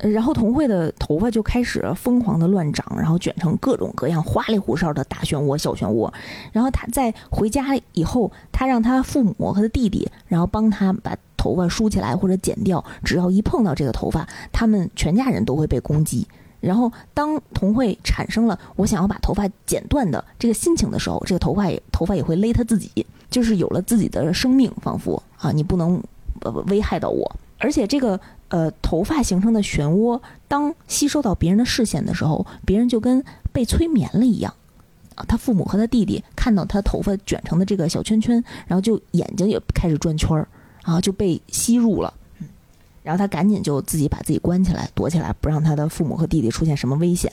[0.00, 6.12] 然后童慧的头发就开始疯狂的乱长，然后卷成各种各样花里胡哨的大漩涡、小漩涡。
[6.52, 12.84] 然后他在回家以后，他让他父母和他弟弟，然后帮他把头发梳起来或者剪掉。
[13.02, 16.26] 只要一碰到这个头发，他们全家人都会被攻击。
[16.60, 26.02] 然后当童慧产生了我想要把头发剪断的这个心情的时候，这个头发也头发也会勒他自己，就是有了自己的生命，仿佛啊，你不能
[26.40, 27.32] 呃危害到我。
[27.60, 34.52] 而且这个呃头发形成的漩涡，当吸收到别人的视线的时候，别人就跟被催眠了一样，
[35.14, 40.48] 啊，他父母和他弟弟看到他头发卷成的这个小圈圈，然后就眼睛也开始转圈儿，
[40.88, 42.14] 啊，就被吸入了。
[43.02, 47.30] 然后他赶紧就自己把自己关起来，躲起来，不让他的父母和弟弟出现什么危险。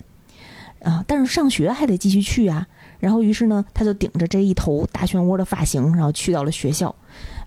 [0.83, 2.67] 啊，但是上学还得继续去啊。
[2.99, 6.93] 然后于是呢，他就顶着这一头大漩涡的发型，然后去到了学校。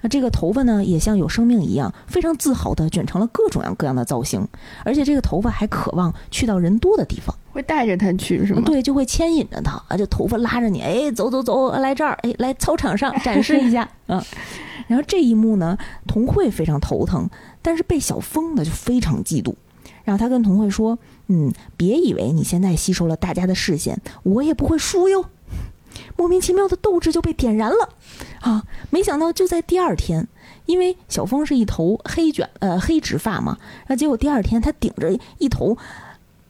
[0.01, 4.47] 那这个头发呢，也像有生命一样，非常自豪地卷成了各种样各样的造型，
[4.85, 8.63] 而且这个头发还渴望去到人多的地方，会带着他去是吗？
[8.65, 14.23] 对，就会牵引着他啊，就头发拉着你，哎，走走走，来这儿，哎，来操场上展示一下， 嗯。
[14.89, 17.31] 然后这一幕呢，童慧非常头疼，
[17.63, 19.55] 但是被小峰呢就非常嫉妒，
[20.03, 20.99] 然后他跟童慧说，
[21.29, 25.27] 嗯，别以为你现在吸收了大家的视线，我也不会输哟。
[26.17, 27.89] 莫名其妙的斗志就被点燃了，
[28.41, 28.65] 啊！
[28.91, 30.27] 没想到就在第二天，
[30.67, 35.77] 因为小峰是一头黑卷呃黑直发嘛，那结果第二天他顶着一头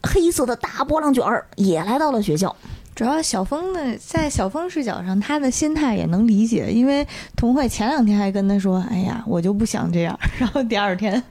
[0.02, 2.54] 黑色的大波浪卷儿也来到了学校。
[2.98, 7.06] 主要小峰呢，在小峰视角上，他的心态也能理解，因为
[7.36, 11.22] 童慧前两天还跟他说：“哎呀，我就不想这样。”然后第二天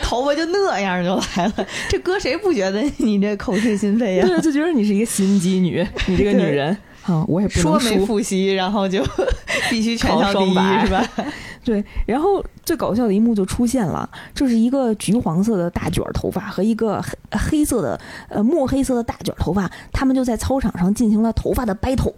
[0.00, 4.26] 头发就那样就来了，这搁谁不觉得你这口是心非呀？
[4.28, 6.76] 对，就觉得你是一个心机女，你这个女人。
[7.08, 9.02] 啊，我也不说没复习，然后就
[9.70, 10.54] 必须全校第一，
[10.86, 11.04] 是吧？
[11.64, 22.14] 对，然后最搞笑的一幕就出现了，就是一个橘黄色的大卷头发和一个黑黑色的呃墨黑色的大卷头发，他们就在操场上进行了头发的 battle，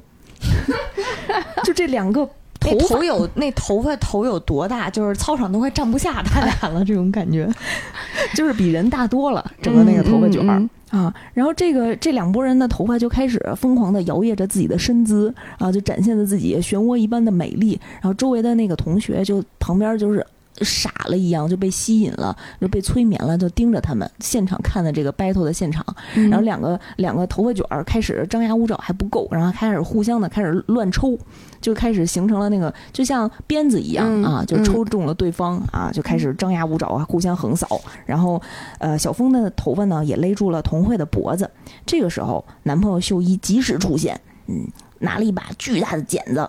[1.65, 2.29] 就这两个
[2.61, 7.49] 头头有那头发头有多大，就是操场都快站不下他俩了，这种感觉，
[8.37, 10.69] 就是比人大多了，整个那个头发卷儿。
[10.91, 17.81] 啊，然后这个这两拨人的头发就开始疯狂的摇曳着自己的身姿，啊，就展现着自己漩涡一般的美丽。
[17.95, 20.27] 然后周围的那个同学就旁边就是
[20.63, 25.85] 傻了一样，就被吸引了，就被催眠了，就盯着他们现场看的这个 battle 的现场。
[26.15, 31.19] 然后两个两个头发卷儿开始张牙舞爪还不够，然后开始互相的开始乱抽。
[31.61, 37.79] 就开始形成了那个，就像鞭子一样啊，就抽中了对方啊，就开始张牙舞爪啊，互相横扫。
[38.07, 38.41] 然后，
[38.79, 41.51] 呃，小峰的头发呢也勒住了童慧的脖子。
[41.85, 44.67] 这个时候，男朋友秀一及时出现，嗯，
[45.01, 46.49] 拿了一把巨大的剪子，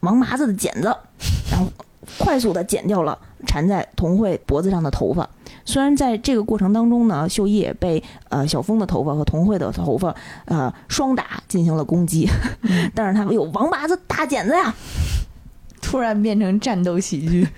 [0.00, 0.84] 王麻子的剪子，
[1.50, 1.70] 然后
[2.18, 5.28] 快速的剪掉了缠在童慧脖子上的头发。
[5.64, 10.14] 虽然在这个过程当中呢，秀一也被呃小峰的头发和童慧的头发
[10.44, 12.28] 呃双打进行了攻击，
[12.94, 14.72] 但是他们有王八子大剪子呀，
[15.82, 17.48] 突然变成战斗喜剧，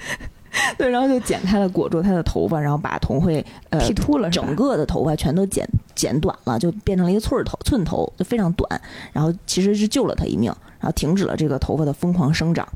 [0.79, 8.81] 对，然后就剪开了裹住他的头发，然后把童慧呃剃秃了，整个的头发全都剪剪短了，就变成了一个寸头寸头，就非常短，
[9.12, 10.51] 然后其实是救了他一命，
[10.81, 12.66] 然后停止了这个头发的疯狂生长。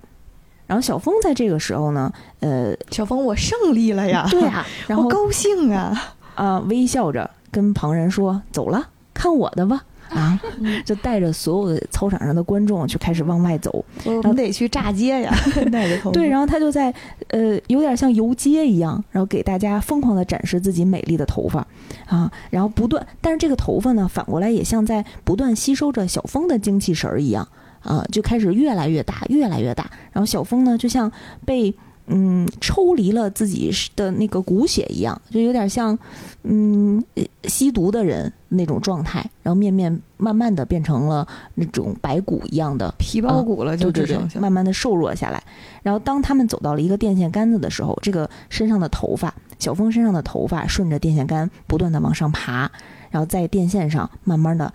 [0.72, 2.10] 然后小峰在这个时候呢，
[2.40, 4.26] 呃，小峰，我胜利了呀！
[4.30, 9.82] 对啊， 然后高兴啊啊，微笑着跟旁人说：“走了，看我的吧！
[10.08, 10.40] ”啊，
[10.86, 15.30] 就带着所有的操场上的观众就开始往外走，然后得去炸街呀，
[15.70, 16.90] 带着头对，然后他就在
[17.28, 21.66] 呃，有点像游街一样，然后给大家疯狂的展示自己美丽的头发
[22.06, 27.46] 啊，然后不断，但是这个头发呢，反过来也像在不断吸收着小峰的精气神儿一样。
[27.82, 29.90] 啊，就开始越来越大，越来越大。
[30.12, 31.10] 然后小峰呢，就像
[31.44, 31.74] 被
[32.06, 35.96] 嗯抽离了自己的那个骨血一样，就有点像
[36.42, 37.02] 嗯
[37.44, 39.24] 吸毒的人那种状态。
[39.42, 45.42] 然后面面慢慢的变成了那种白骨一样的皮包骨了，就只剩下，慢慢的瘦弱下来。
[45.82, 52.70] 然后当他们走到了一个电线杆子的时候，这个身上的头发，小峰身上的头发顺着电线杆不断的往上爬，
[53.10, 54.72] 然后在电线上慢慢的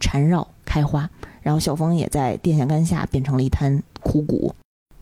[0.00, 1.08] 缠绕开花。
[1.46, 4.52] 然后小峰也在电线杆下变成了一滩枯骨。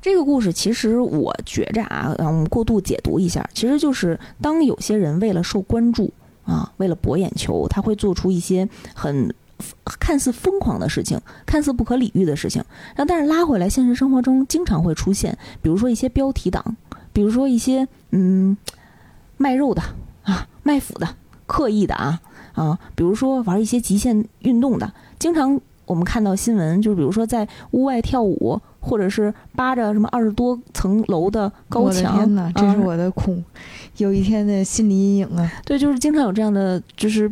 [0.02, 6.12] 这个故事其实我觉着啊，让我们过度解读一下，其实就是当有些人为了受关注
[6.44, 9.34] 啊，为了博眼球，他会做出一些很
[9.84, 12.62] 看似疯狂的事情，看似不可理喻的事情。
[12.94, 16.76] 然后但是拉回来，现实生活中经常会出现，比如说一些标题党，
[17.14, 18.54] 比如说一些嗯
[19.38, 19.80] 卖肉的
[20.24, 21.08] 啊，卖腐的，
[21.46, 22.20] 刻意的啊
[22.52, 25.58] 啊，比如说玩一些极限运动的，经常。
[25.86, 32.16] 我们看到新闻，就是比如说在屋外跳舞，或者是扒着什么二十多层楼的高墙。
[32.16, 33.42] 天哪，这是我的恐，
[33.98, 35.50] 有一天的心理阴影啊！
[35.64, 37.30] 对，就是经常有这样的，就是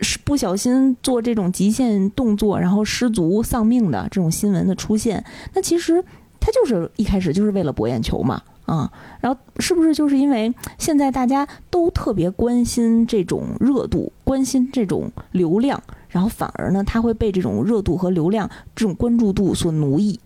[0.00, 5.24] 是不小心做这种极限动作，然后失足丧命的这种新闻的出现。
[5.54, 6.02] 那其实
[6.38, 8.40] 他就是一开始就是为了博眼球嘛，
[8.70, 8.88] 啊，
[9.20, 15.82] 然后是不是就是因为现在大家都特别关心这种热度，关心这种流量？
[16.08, 20.20] 然后反而呢，他会被这种热度和流量、这种关注度所奴役，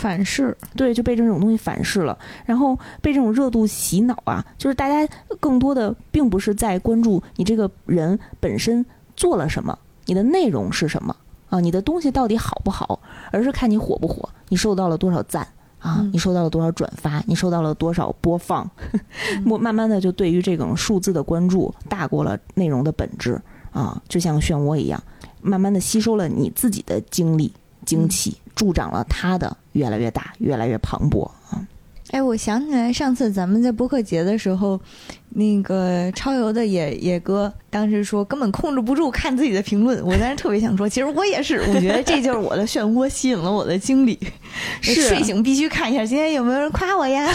[0.00, 0.56] 反噬。
[0.74, 2.18] 对，就被这种东西反噬了。
[2.46, 5.06] 然后被这种热度洗脑啊，就是大家
[5.38, 8.82] 更多的并不是在关注你这个人本身
[9.14, 11.14] 做了什么，你的内容是什么
[11.50, 15.46] 啊，你的东西到底好不好，而是看你火不火，你受到了多少赞
[15.82, 18.70] 啊，你收到了多少转发，你收到了多少播放。
[19.44, 23.40] 我慢慢的，就对于这种数字的关注大过了内容的本质
[23.72, 25.02] 啊，就像漩涡一样。
[25.40, 27.52] 慢慢的吸收了你自己的精力、
[27.84, 31.41] 精气，助长了它的越来越大、越来越磅礴啊！
[32.12, 34.78] 哎，我想起来上次咱们在播客节的时候，
[35.30, 44.18] 那个超游的野野哥当时说根本控制不住看自己的评论，我当时特别想说，其实我也是，我觉得这就是我的漩涡吸引了我的精力，
[44.82, 47.26] 是睡醒必须看一下今天有没有人夸我呀。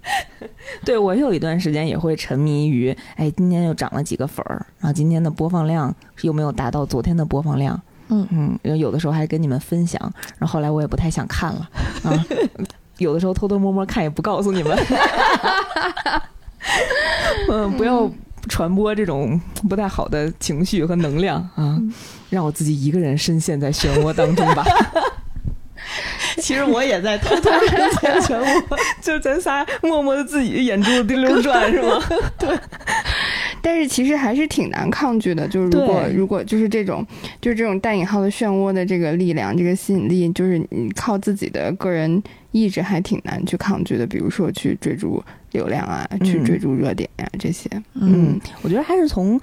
[0.84, 9.98] 对我有一段时间也会沉迷于，哎，今天又涨了几个粉儿，然后今天的播放量又没有达到昨天的播放量，嗯嗯，有的时候还跟你们分享，
[10.38, 11.68] 然后后来我也不太想看了
[12.04, 12.24] 啊，
[12.98, 14.76] 有的时候偷偷摸摸看也不告诉你们，
[17.50, 18.10] 嗯，不要
[18.48, 19.38] 传播这种
[19.68, 21.78] 不太好的情绪和能量啊，
[22.30, 24.64] 让我自己一个人深陷在漩涡当中吧。
[26.38, 27.66] 其实我也在偷偷的
[28.00, 32.02] 在漩涡，就咱仨默默的自己眼珠子滴溜转，是吗？
[32.38, 32.58] 对。
[33.62, 37.04] 但是其实还是挺难抗拒的，就是如果如果就是这种
[37.40, 42.22] 就是这种带引号的漩涡的这个力量，这个吸引力，就是你靠自己的个人
[42.52, 44.06] 意志还挺难去抗拒的。
[44.06, 45.20] 比如说去追逐
[45.50, 47.68] 流量啊，去追逐热点呀这些。
[47.94, 49.40] 嗯，我觉得还是从。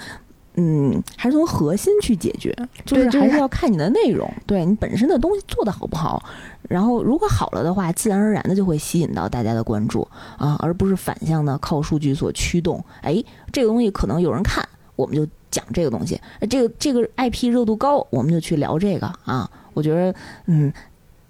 [0.55, 6.23] 嗯，还是从核心去解决，就是还是要看你的内容，对你本身的东西做的好不好。
[6.69, 12.83] 然后如果好了的话，自然而然的就会吸引到大家的关注啊，而不是反向的靠数据所驱动。
[13.01, 14.63] 哎，这个东西可能有人看，
[14.95, 16.19] 我们就讲这个东西。
[16.49, 19.49] 这个这个 IP 热度高，我们就去聊这个啊。
[19.73, 20.71] 我觉得，嗯，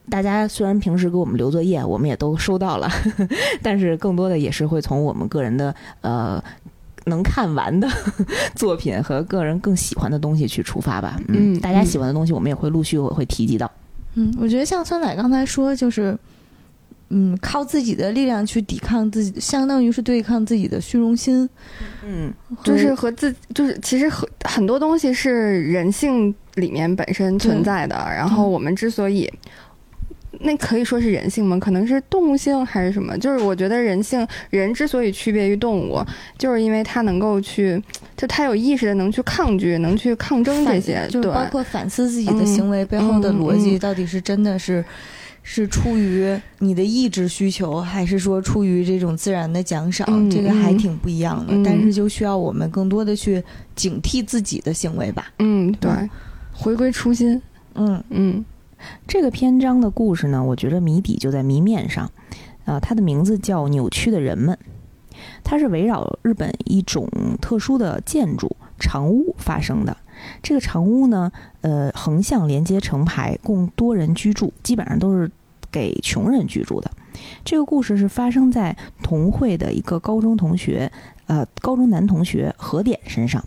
[0.10, 2.90] 大家虽然平时给我们留作业，我们也都收到了，
[3.64, 6.44] 但是更多的也是会从我们个人的呃。
[7.06, 7.88] 能看完的
[8.56, 11.20] 作品和个人更喜欢的东西去出发吧。
[11.28, 13.70] 嗯，大家喜欢的东西，我们也会陆续会提及到。
[14.16, 16.18] 嗯，我觉得像酸奶刚才说，就是
[17.10, 21.50] 嗯，靠自己的力量去抵抗自己，相当于是对抗自己的虚荣心。
[22.06, 22.34] 嗯，
[22.64, 27.96] 就是和自，就是其实很很多东西是人性里面本身存在的。
[27.96, 29.32] 然后我们之所以。
[30.44, 31.58] 那可以说是人性吗？
[31.58, 33.18] 可能是动物性还是什么？
[33.18, 36.06] 就是我觉得人性，人之所以区别于动物，
[36.38, 37.82] 就是因为他能够去，
[38.18, 44.84] 就他有意识的能去抗拒，能去抗争这些，就包括反思自己的行为背后的逻辑，到底是真的是
[45.44, 50.30] 是出于你的意志需求，还是说出于这种自然的奖赏？
[50.30, 51.54] 这个还挺不一样的。
[51.64, 53.42] 但是就需要我们更多的去
[53.76, 55.32] 警惕自己的行为吧。
[55.40, 55.90] 嗯，对，
[56.52, 57.42] 回归初心。
[57.76, 58.44] 嗯嗯。
[59.08, 62.12] 这个篇章的故事呢，我觉得谜底就在谜面上，
[62.66, 64.58] 啊，它的名字叫《扭曲的人们》，
[65.44, 67.08] 它是围绕日本一种
[67.42, 69.96] 特殊的建筑长屋发生的。
[70.42, 71.32] 这个长屋呢，
[71.62, 75.30] 呃，横向连接成排，供多人居住，基本上都是
[75.72, 76.90] 给穷人居住的。
[77.44, 80.92] 这个故事是发生在同会的一个高中同学，
[81.28, 83.44] 呃，高中男同学何典身上。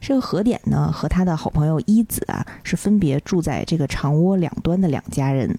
[0.00, 5.58] 这个和典呢和他的好朋友一子啊是分别住在这个长窝两端的两家人。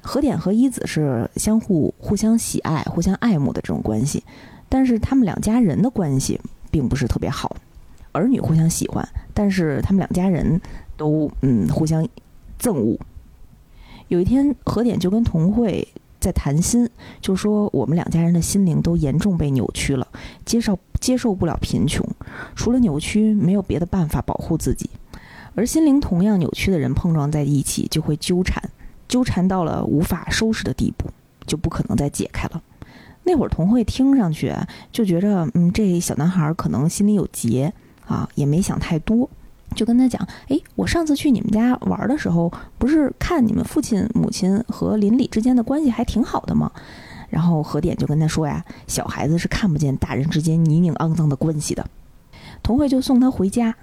[0.00, 4.22] 和典和一子是相互互相喜爱、互相爱慕的这种关系，
[4.68, 7.56] 但是他们两家人的关系并不是特别好。
[8.12, 10.60] 儿女互相喜欢，但是他们两家人
[10.96, 12.06] 都嗯互相
[12.60, 12.96] 憎恶。
[14.08, 15.86] 有一天，和典就跟童慧
[16.26, 20.08] 在谈心，就说我们两家人的心灵都严重被扭曲了，
[20.44, 22.04] 接受接受不了贫穷，
[22.56, 24.90] 除了扭曲，没有别的办法保护自己。
[25.54, 28.60] 而心灵同样扭曲的人碰撞在一起，就会纠缠。
[29.06, 31.08] 纠缠到了无法收拾的地步，
[31.46, 32.60] 就不可能再解开了。
[33.22, 34.52] 那会儿童慧听上去
[34.90, 37.72] 就觉着，嗯，这小男孩可能心里有结
[38.04, 39.30] 啊，也没想太多，
[39.74, 46.70] 就跟他讲：“哎，我上次去你们家玩的时候，不是看你们父亲、母亲和邻里之间的关系还挺好的吗？”
[47.28, 51.84] 然后何典就跟他说呀：“小孩子是看不见大人之间泥泞肮脏的关系的。”
[52.62, 53.74] 童慧就送他回家。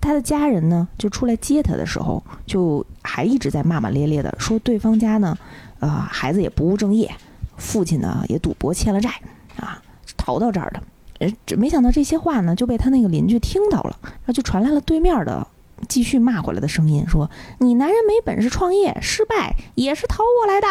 [0.00, 5.36] 他的家人呢，就出来接他的时候，就还一直在骂骂咧咧的说对方家呢，
[5.80, 7.12] 呃，孩子也不务正业，
[7.56, 9.10] 父亲呢也赌博欠了债，
[9.56, 9.82] 啊，
[10.16, 10.80] 逃到这儿的。
[11.18, 15.46] 呃，没想到这些话呢就被他那个邻居听到了，然后就传来了对面的
[15.88, 20.68] 继续骂回来的声音，说你男人没本事创业失败也是逃过来的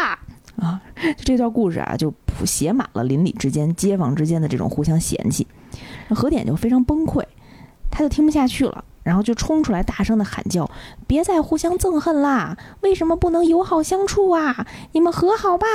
[0.66, 0.82] 啊。
[1.24, 2.14] 这段故事啊，就
[2.45, 5.45] 写满了邻里之间、街坊之间的这种互相嫌弃。
[6.10, 7.24] 何典就非常崩溃，
[7.91, 8.84] 他就听不下去了。
[9.04, 10.70] 然后就冲出来，大声的喊叫
[11.08, 12.58] ：“别再互相憎恨啦！
[12.82, 14.68] 为什么不能友好相处啊？
[14.91, 15.66] 你们和好吧，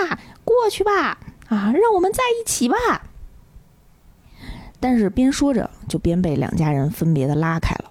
[0.45, 1.17] 过去吧，
[1.49, 2.77] 啊，让我们在一起吧。”
[4.83, 7.85] 但是边说着，就边被两家人分别的拉开了。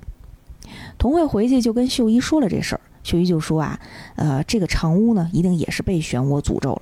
[0.97, 3.79] 童慧回去就跟秀一说了这事儿，秀一就说：“啊，
[4.17, 6.81] 呃，这个长屋呢，一定也是被漩涡诅咒了。”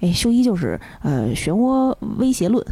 [0.00, 2.64] 哎，秀一就是呃，漩涡威胁论，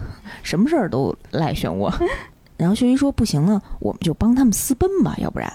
[0.43, 1.93] 什么事儿都赖漩涡。
[2.57, 5.47] 然后秀一说：“不行呢，我们就帮他们私奔吧，要不然，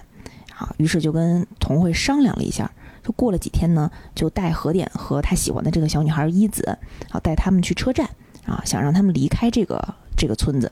[0.55, 2.71] 啊，于是就跟童慧商量了一下，
[3.03, 6.77] 就过了几天呢，就带何典和他喜欢的这个小女孩一子，
[7.09, 8.07] 啊，带他们去车站，
[8.45, 10.71] 啊，想让他们离开这个这个村子。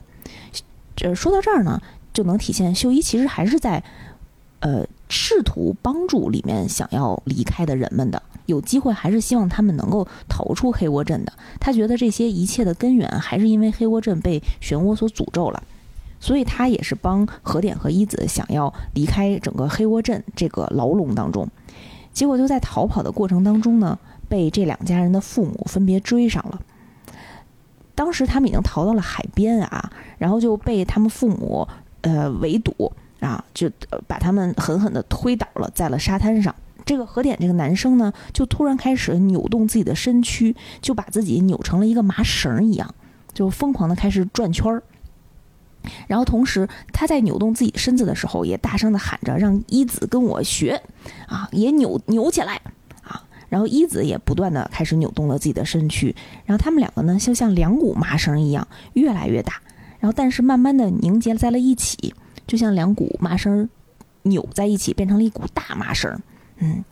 [0.94, 1.80] 这说到这儿呢，
[2.12, 3.82] 就能体现秀一其实还是在，
[4.60, 11.32] 呃，试图帮助里面想要离开的人们的，有机会还是希望他们能够逃出黑窝镇的。
[11.58, 15.62] 他觉得这些一切的根源还是因为黑窝镇被漩涡所诅咒了。”
[16.20, 21.48] 所以他也是帮和典和一子想要离开整个黑窝镇这个牢笼当中，
[22.12, 26.60] 结果就在逃跑的过程当中呢，被这两家人的父母分别追上了。
[28.02, 29.88] 当时他们已经逃到了海边啊，
[30.18, 31.64] 然后就被他们父母
[32.00, 33.70] 呃围堵啊，就
[34.08, 36.52] 把他们狠狠地推倒了，在了沙滩上。
[36.84, 42.92] 这个和典这个男生呢，就突然开始扭动自己的身躯，就把自己扭成了一个麻绳一样，
[43.32, 44.82] 就疯狂地开始转圈儿。
[46.08, 50.82] 然后同时，他在扭动自己身子的时候，也大声的喊着：“让一子跟我学，
[51.28, 52.60] 啊，也扭扭起来，！”
[53.52, 56.16] 然后一子也不断的开始扭动了自己的身躯。
[56.46, 59.60] 然后他们两个呢，就像两股麻绳一样，越来越大。
[60.00, 62.14] 然后但是慢慢的凝结在了一起，
[62.46, 63.68] 就像两股麻绳
[64.22, 66.18] 扭在一起，变成了一股大麻绳。
[66.60, 66.82] 嗯。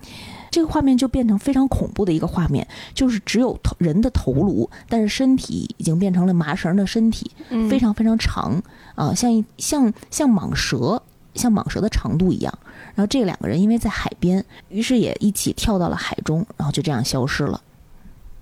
[0.51, 7.31] 这个画面就变成非常恐怖的一个画面，就是只有头人的头颅，但是身体已经变成了麻绳的身体，
[7.71, 8.61] 非常非常长
[8.97, 11.01] 啊，像一像像蟒蛇，
[11.35, 12.53] 像蟒蛇的长度一样。
[13.01, 17.59] 然后这两个人因为在海边，于是也一起跳到了海中，然后就这样消失了。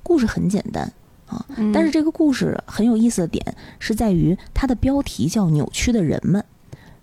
[0.03, 0.93] 故事很简单
[1.27, 6.43] 啊，但是这个故事很有意思的点是在于它的标题叫《扭曲的人们》。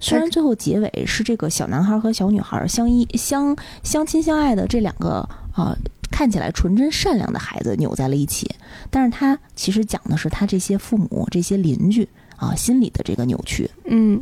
[0.01, 5.19] 虽然最后结尾是这个小男孩和小女孩相依相相亲相爱的这两个
[5.53, 5.73] 啊
[6.11, 8.53] 看起来纯真善良的孩子扭在了一起，
[8.89, 13.71] 但是他其实讲的是他这些父母这些邻居啊心里的这个扭曲。
[13.85, 14.21] 嗯，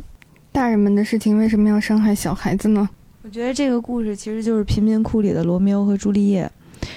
[0.52, 2.88] 大人们的事情为什么要伤害小孩子呢？
[3.24, 6.48] 我觉得这个故事其实就是贫民窟里的罗密欧和朱丽叶，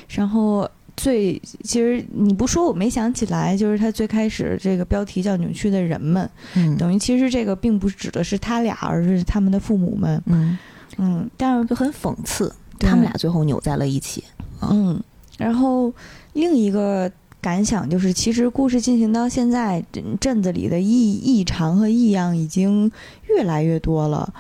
[0.10, 0.70] 然后。
[1.00, 6.28] 最其实你不说我没想起来，就是他最开始这个标题叫“扭曲的人们”，
[6.76, 10.20] 等于其实这个并不指的是他俩，而是他们的父母们。
[10.26, 10.58] 嗯
[10.98, 14.24] 嗯，但是就很讽刺，他们俩最后扭在了一起。
[14.64, 15.00] 嗯，
[15.38, 15.94] 然后
[16.34, 17.10] 另一个
[17.40, 19.86] 感想就是，其实故事进行到现在，
[20.20, 22.92] 镇子里的异异常和异样已经
[23.30, 24.34] 越来越多了。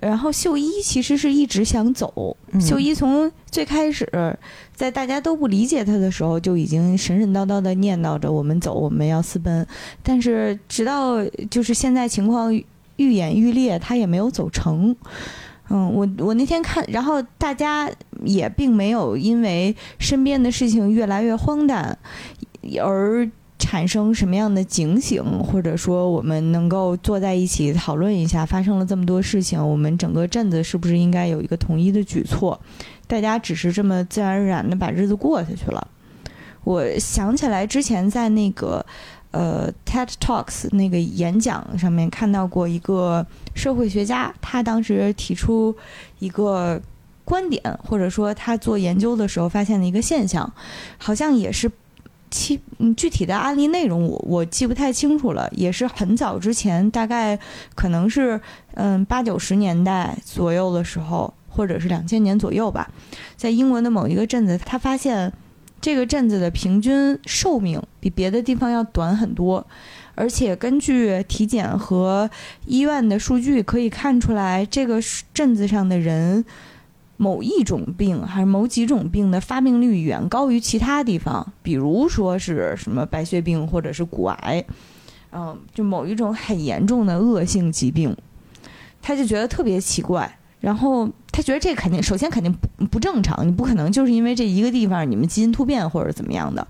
[0.00, 4.06] 然后秀一其实是一直想走，秀一从最开始
[4.74, 9.66] 在大家都不理解他的时候，就已经神神叨叨的念叨着我们走，我们要私奔。
[10.02, 12.54] 但是直到就是现在情况
[12.96, 14.94] 愈演愈烈，他也没有走成。
[15.70, 17.90] 嗯，我我那天看，然后大家
[18.24, 21.98] 也并没有因为身边的事情越来越荒诞
[22.80, 23.30] 而。
[23.68, 32.58] 产生什么样的警醒，或者说我们能够坐在一起讨论一下，发生了这么多事情，我们整个镇子是不是应该有一个统一的举措？
[33.06, 35.86] 大家只是这么自然而然的把日子过下去了。
[36.64, 38.82] 我想起来之前在那个
[39.32, 45.76] 呃 TED Talks 那个演讲上面看到过一个社会学家，他当时提出
[46.20, 46.80] 一个
[47.22, 50.50] 观点，或者说他做研究的时候发现的一个现象，
[50.96, 51.70] 好像也是。
[52.30, 57.38] 其嗯，具体的案例内容我我记不太清楚了，也是很早之前，大概
[57.74, 58.40] 可能是
[58.74, 62.90] 嗯八九十年代左右的时候，或者是两千年左右吧，
[63.36, 65.32] 在英国的某一个镇子，他发现
[65.80, 69.66] 这个镇子的平均寿命比别的地方要短很多，
[70.14, 72.30] 而且根据体检和
[72.66, 75.00] 医院的数据可以看出来，这个
[75.32, 76.44] 镇子上的人。
[77.18, 84.64] 某一种病还是某几种病的发病率远高于其他地方，比如说是什么白血病或者是骨癌，
[85.32, 88.16] 嗯，就某一种很严重的恶性疾病，
[89.02, 90.38] 他就觉得特别奇怪。
[90.60, 96.66] 然后他觉得这肯定首先肯定不不正常，你不可能就是因为这一个地方你们基因突变或者怎么样的。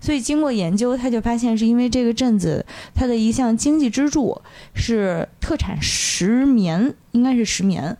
[0.00, 4.40] 所以经过研究，他就发现是因为这个镇子它的一项经济支柱
[4.74, 7.96] 是特产石棉，应该是石棉。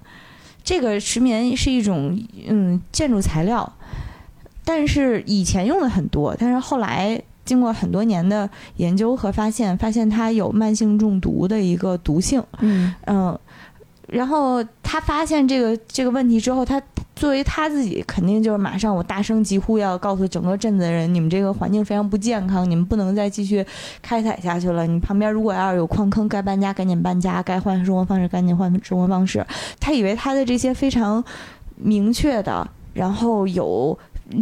[0.62, 3.72] 这个石棉是一种嗯建筑材料，
[4.64, 12.42] 但是以前用的很多，但是后来经过很多年的研究和发现，发现它有慢性中毒的一个毒性。
[12.60, 13.38] 嗯嗯，
[14.08, 16.82] 然后他发现这个这个问题之后，他。
[17.23, 23.64] 作为他自己，肯定就是马上我大声疾呼，要告诉整个镇子的人，你们这个环境非常不健康，你们不能再继续
[24.03, 24.85] 开采下去了。
[24.89, 29.47] 你旁边如果要是有矿坑，该搬家赶紧搬家，该换生活方式赶紧换生活方式。
[29.79, 31.23] 他以为他的这些非常
[31.77, 33.97] 明确的，然后有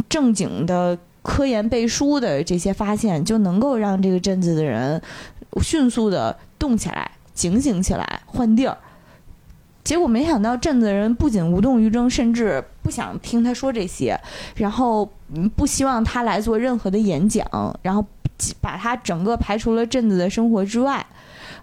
[0.09, 4.99] 正经的科研背书的这些发现，就能够让这个镇子的人
[5.61, 8.75] 迅速的动起来、警醒起来、换地儿。
[9.83, 14.19] 结果没想到，镇子人不仅无动于衷，甚至不想听他说这些，
[14.55, 15.09] 然后
[15.55, 17.43] 不希望他来做任何的演讲，
[17.81, 18.05] 然后
[18.61, 21.03] 把他整个排除了镇子的生活之外。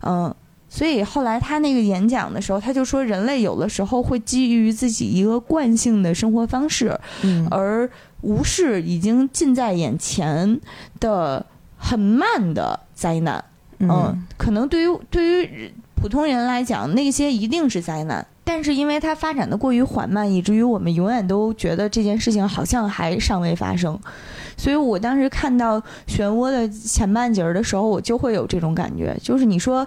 [0.03, 0.35] 嗯，
[0.69, 6.99] 所以后来他那个演讲的时候，他就说，人类有的时候会基于自己一个惯性的生活方式，
[7.51, 7.89] 而
[8.23, 10.61] 无视已经近在眼前
[10.99, 11.47] 的
[11.77, 13.45] 很慢的灾难。
[13.79, 15.73] 嗯，可能对于对于。
[16.01, 23.99] 普通人来讲，那些一定是灾难，但是因为它发展的过于缓慢，以至于我们永远都觉得这件事情好像还尚未发生。
[24.57, 29.87] 所以我当时看到漩涡的前半截儿的时候，我就会有这种感觉，就是你说，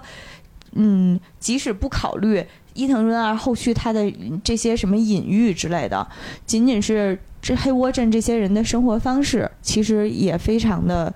[0.72, 2.44] 嗯，即使不考虑
[2.74, 4.12] 伊藤润二后续他的
[4.44, 6.06] 这些什么隐喻之类的，
[6.44, 11.12] 仅仅是这黑窝镇这些人的生活方式，其实也非常的。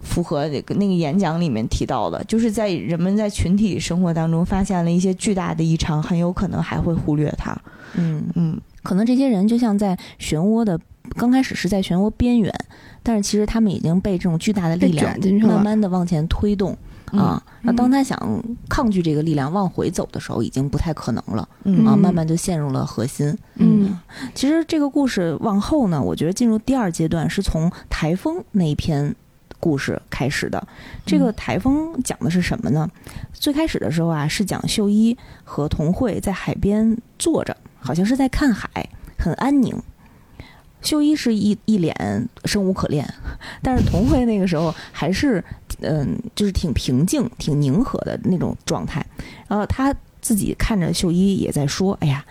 [0.00, 7.56] 符合那个那个演讲里面提到的，就是在人们在群体生活当中发现了一些巨大的异常，很有可能还会忽略它。
[7.94, 10.78] 嗯嗯，可能这些人就像在漩涡的
[11.16, 12.52] 刚开始是在漩涡边缘，
[13.02, 16.76] 但是其实他们已经被这种巨大的力量慢慢的往前推动
[17.06, 17.42] 啊。
[17.62, 21.48] 那当他想抗拒这个力量往回走的时候，已经不太可能了
[21.86, 23.36] 啊，慢慢就陷入了核心。
[23.56, 23.98] 嗯，
[24.34, 29.16] 其实这个故事往后呢，我觉得进入第二阶段是从台风那一篇。
[29.60, 30.66] 故事开始的
[31.04, 32.88] 这个台风讲的是什么呢？
[33.32, 38.88] 最开始的时候啊，是讲秀一和童慧在海边坐着，好像是在看海，
[39.18, 39.76] 很安宁。
[40.80, 43.04] 秀一是一一脸生无可恋，
[43.60, 45.42] 但是童慧那个时候还是
[45.80, 49.04] 嗯，就是挺平静、挺宁和的那种状态。
[49.48, 52.24] 然后他自己看着秀一也在说：“哎呀，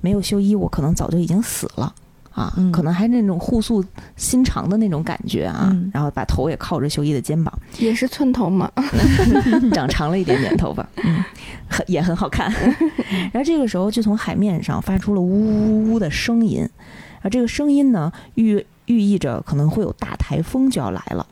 [0.00, 1.94] 没有秀一，我可能早就已经死了。”
[2.34, 3.84] 啊，可能还那种互诉
[4.16, 8.70] 心肠的那种感觉啊，然后把头也靠着秀一的肩膀，也是寸头嘛，
[9.72, 11.22] 长长了一点点头发，嗯，
[11.68, 12.50] 很也很好看。
[13.32, 16.66] 然后这个时候就从海面上发出了呜呜呜的声音，
[17.22, 21.26] 啊，这个声音呢寓寓意着可能会有大台风就要来了。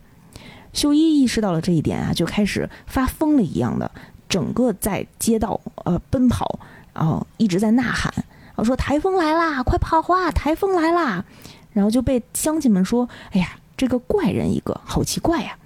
[0.73, 3.91] 秀一意识到了这一点啊，就开始发疯了一样的，
[4.29, 6.61] 整个在街道呃奔跑，
[6.93, 8.13] 然后一直在呐喊。
[8.61, 10.31] 我说台风来啦，快跑啊！
[10.31, 11.25] 台风来啦，
[11.73, 15.57] 然后就被乡亲们说：“哎呀，这个怪人一个，好奇怪呀！”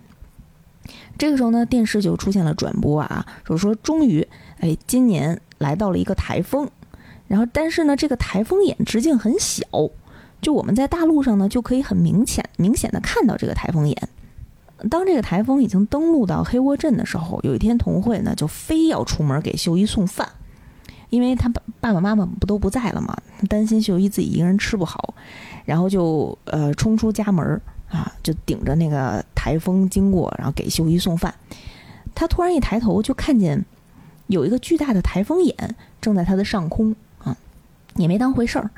[1.19, 4.25] 这个时候呢，电视就出现了转播啊，就说终于，
[4.61, 6.71] 哎，今年来到了一个台风，
[7.27, 9.67] 然后但是呢，这个台风眼直径很小，
[10.41, 14.09] 就我们在大陆上呢就可以很明显明显的看到这个台风眼。
[14.89, 20.29] 当这个台风已经登陆到黑窝镇的时候，有一天童慧呢就非要出门给秀一送饭。
[21.15, 23.17] 因为他爸爸爸妈妈不都不在了嘛，
[23.49, 25.15] 担心秀一自己一个人吃不好，
[25.65, 31.33] 然后就呃冲出家门啊，就顶着那个台风经过，然后给秀一送饭。
[32.17, 33.65] 他突然一抬头，就看见
[34.27, 37.37] 有一个巨大的台风眼正在他的上空啊，
[37.95, 38.69] 也没当回事儿。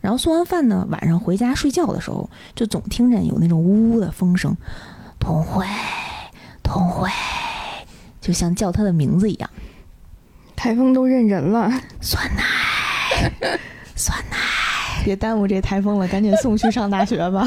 [0.00, 4.54] 然后送完饭呢，晚上回家睡觉的时候，就总听见有那种呜呜的风声，
[5.18, 5.66] 童慧，
[6.62, 7.08] 童慧，
[8.20, 9.50] 就像叫他的名字一样。
[10.58, 12.42] 台风都认人了，酸奶，
[13.94, 14.36] 酸奶，
[15.04, 17.46] 别耽误这台风了，赶紧送去上大学吧。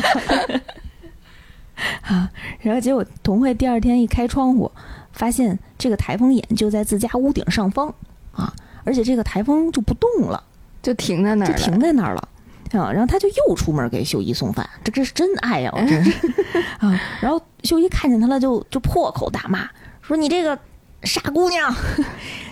[2.03, 2.31] 啊，
[2.61, 4.71] 然后结果童慧第二天一开窗户，
[5.11, 7.93] 发现这个台风眼就在自家屋顶上方
[8.31, 8.53] 啊，
[8.85, 10.41] 而且这个台风就不动了，
[10.81, 12.29] 就停在那儿，就停在那儿了。
[12.71, 16.11] 啊，然后他就又出门给秀一送饭，这这是真爱呀，我真是
[16.79, 16.97] 啊。
[17.19, 19.67] 然后秀一看见他了，就就破口大骂，
[20.01, 20.57] 说：“你这个
[21.03, 21.73] 傻姑娘，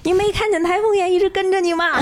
[0.04, 2.00] 你没看见台风眼一直跟着你吗？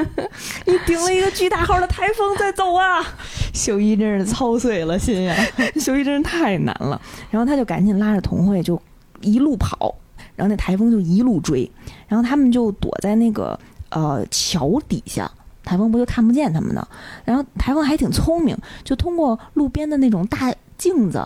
[0.66, 3.04] 你顶了一个巨大号的台风在走啊！
[3.52, 5.36] ”秀一真是操碎了心呀，
[5.78, 7.00] 秀一真是太难了。
[7.30, 8.80] 然后他就赶紧拉着童慧就
[9.20, 9.94] 一路跑，
[10.34, 11.70] 然后那台风就一路追，
[12.08, 13.58] 然后他们就躲在那个
[13.90, 15.30] 呃桥底下。
[15.64, 16.86] 台风不就看不见他们呢？
[17.24, 21.22] 然后台风还挺聪明，就通过路边的那种大镜子，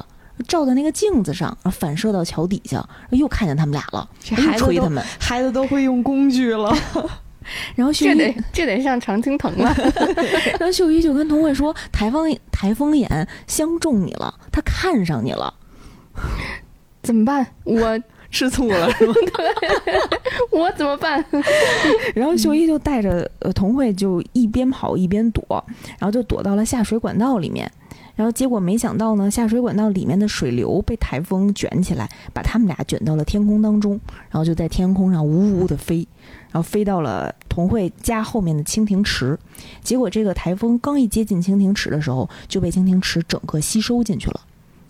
[0.46, 4.08] 照在那个镜子上，反射到桥底下，又看见他们俩了。
[4.34, 6.76] 孩子他们，孩子都会用工具了。
[7.76, 9.74] 然后秀一得这得上常青藤了。
[10.58, 15.54] 然后秀一就跟童慧说：“台风台风眼相中你了，他看上你了，
[17.02, 17.46] 怎么办？
[17.64, 17.98] 我。
[18.28, 19.14] ”吃醋了是吗？
[20.50, 21.24] 我怎么办？
[22.12, 25.64] 然后秀一就带着呃童慧就一边跑一边躲，
[25.98, 27.70] 然后就躲到了下水管道里面。
[28.16, 34.00] 然后结果没想到呢，下水管道里面的水流被台风卷起来，把他们俩卷到了天空当中，
[34.30, 35.98] 然后就在天空上呜呜的飞，
[36.50, 39.38] 然后飞到了童慧家后面的蜻蜓池。
[39.82, 44.40] 结果这个台风刚一接近蜻蜓池的时候，就被蜻蜓池整个吸收进去了。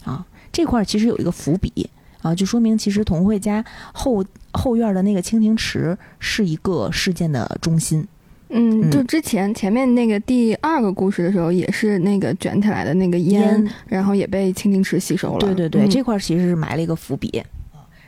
[0.04, 1.90] 啊，这块其实有一个伏笔。
[2.22, 8.04] 啊，就说明其实童慧家后后院的那个蜻蜓池是一个事件的中心。
[8.48, 15.38] 嗯，就之前前面那个第二个故事的时候，也是那个卷起来的那个烟，然后也被蜻蜓池吸收了。
[15.40, 17.42] 对对对，这块其实是埋了一个伏笔。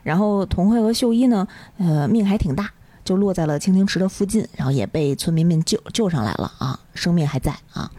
[0.05, 2.71] 然后童慧和秀一呢，呃，命还挺大，
[3.05, 7.91] 就落在了蜻蜓池的附近，然后也被村民们救救上来了啊，生命还在啊。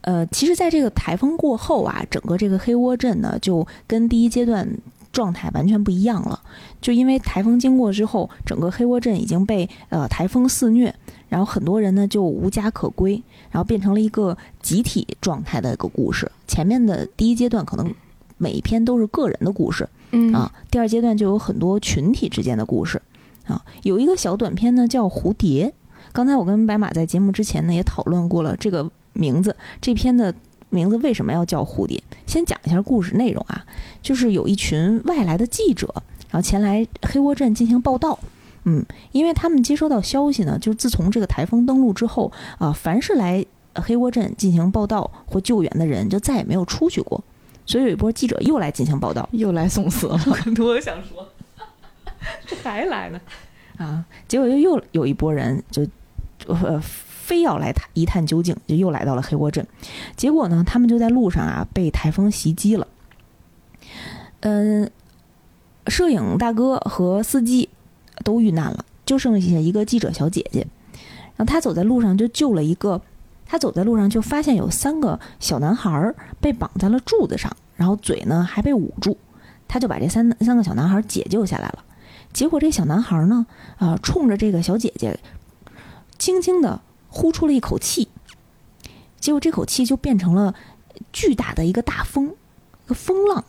[0.00, 4.68] 呃，其实，在这个台风过后啊，整个这个黑窝镇呢，就跟第一阶段
[5.14, 6.38] 状态完全不一样了。
[6.82, 10.94] 就因为台风经过之后，整个黑窝镇已经被呃台风肆虐，
[11.30, 16.30] 然后很多人呢就无家可归，然后变成了一个集体状态的一个故事。
[16.46, 17.94] 前面的第一阶段可能
[18.36, 23.00] 每一篇都是个人的故事，嗯啊，第二阶段就有很多群体之间的故事
[23.46, 23.64] 啊。
[23.84, 25.68] 有一个小短片呢叫《蝴蝶》，
[26.12, 28.90] 刚才我跟白马在节目之前呢也讨论过了这个。
[29.16, 30.34] 名字这篇的
[30.74, 32.02] 名字为什么要叫蝴蝶？
[32.26, 33.64] 先讲一下故事内容啊，
[34.02, 35.86] 就是有一群外来的记者，
[36.30, 38.18] 然后前来黑窝镇进行报道。
[38.64, 43.44] 嗯，因为他们接收到消息呢，就是自从这个台风登陆之后啊，凡是来
[43.74, 47.22] 黑窝镇进行报道或救援的人，就再也没有出去过。
[47.66, 50.18] 所以有一波记者又来进行报道，又来送死了。
[50.56, 51.28] 多想说，
[52.46, 53.20] 这还来呢
[53.76, 54.04] 啊！
[54.26, 55.86] 结果又又有一波人就
[56.46, 56.82] 呃。
[57.24, 59.66] 非要来探一探究竟，就又来到了黑窝镇。
[60.14, 62.86] 结果呢，他们就在路上啊被台风袭击了。
[64.40, 64.90] 嗯，
[65.86, 67.70] 摄影大哥和司机
[68.22, 70.66] 都遇难了，就剩下一个记者小姐姐。
[71.36, 73.00] 然后他走在路上就救了一个，
[73.46, 79.16] 他走在路上就发现有三个小男孩被绑在了柱子上，然后嘴呢还被捂住。
[79.66, 81.82] 他就把这三三个小男孩解救下来了。
[82.34, 83.46] 结果这小男孩呢，
[83.78, 85.18] 啊，冲着这个小姐姐
[86.18, 86.82] 轻轻的。
[87.14, 88.08] 呼出了一口气，
[89.20, 90.52] 结果这口气就变成了
[91.12, 92.34] 巨大的一个大风，
[92.84, 93.44] 一个风浪，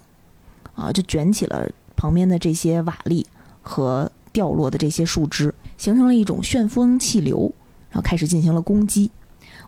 [0.75, 3.25] 啊，就卷起了旁边的这些瓦砾
[3.63, 7.51] 和掉落的这些树枝，形成了一种旋风气流，
[7.89, 9.09] 然后开始进行了攻击。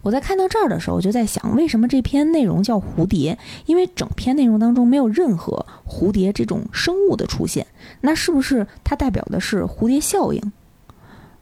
[0.04, 3.40] 我在看到这儿的时候，我就在想，为什么这篇内容叫蝴蝶？
[3.66, 7.66] 因为整篇内容当中没有任何蝴蝶这种生物的出现，
[8.02, 10.54] 那是不是它代表的是蝴蝶效应？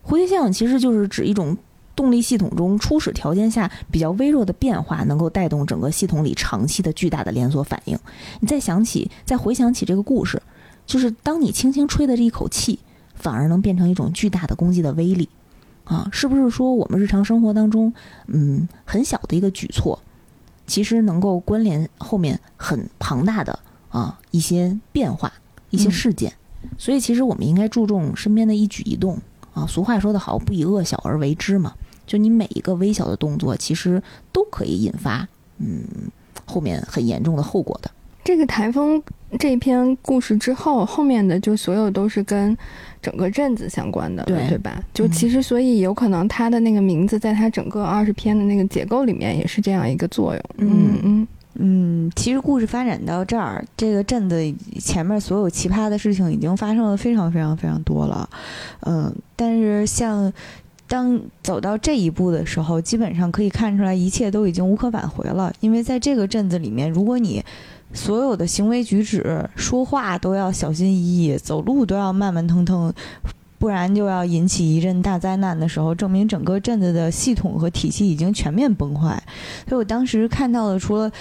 [0.07, 1.57] 蝴蝶效应其实就是指一种。
[1.95, 7.97] 动力系统中初始条件下比较微弱的变化，能够带动整个系统里长期的巨大的连锁反应。
[8.39, 10.41] 你再想起，再回想起这个故事，
[10.85, 12.79] 就是当你轻轻吹的这一口气，
[13.15, 15.29] 反而能变成一种巨大的攻击的威力，
[15.85, 17.93] 啊，是不是说我们日常生活当中，
[18.27, 19.99] 嗯，很小的一个举措，
[20.67, 23.57] 其实能够关联后面很庞大的
[23.89, 25.31] 啊一些变化、
[25.69, 26.33] 一些事件？
[26.77, 29.19] 所以，其实我们应该注重身边的一举一动
[29.53, 29.67] 啊。
[29.67, 31.75] 俗话说得好，不以恶小而为之嘛。
[32.05, 34.01] 就你每一个微小的动作，其实
[34.31, 35.27] 都可以引发
[35.57, 35.83] 嗯
[36.45, 37.89] 后面很严重的后果的。
[38.23, 39.01] 这个台风
[39.37, 42.57] 这篇故事之后，后面的就所有都是跟
[42.99, 44.81] 整个镇子相关的，对对吧？
[44.95, 50.43] 就其实，所以有可能它的那个名字，在它整个二十篇的那个结构里面，也是这样一个作用。
[50.57, 51.27] 嗯嗯
[51.57, 54.35] 嗯，其实故事发展到这儿，这个镇子
[54.79, 58.27] 前面所有奇葩的事情已经发生了非常非常非常多了。
[58.81, 60.33] 嗯，但是像
[60.87, 65.51] 当走到这一步的时候，基本上可以看出来，一切都已经无可挽回了。
[65.59, 67.43] 因为在这个镇子里面，如果你
[67.93, 72.93] 所有的行为举止、说话都要小心翼翼，走路都要慢慢腾腾。
[73.57, 79.21] 不然就要引起一阵大灾难的时候，证明整个镇子的系统和体系已经全面崩坏。
[79.67, 81.11] 所以我当时看到的，除了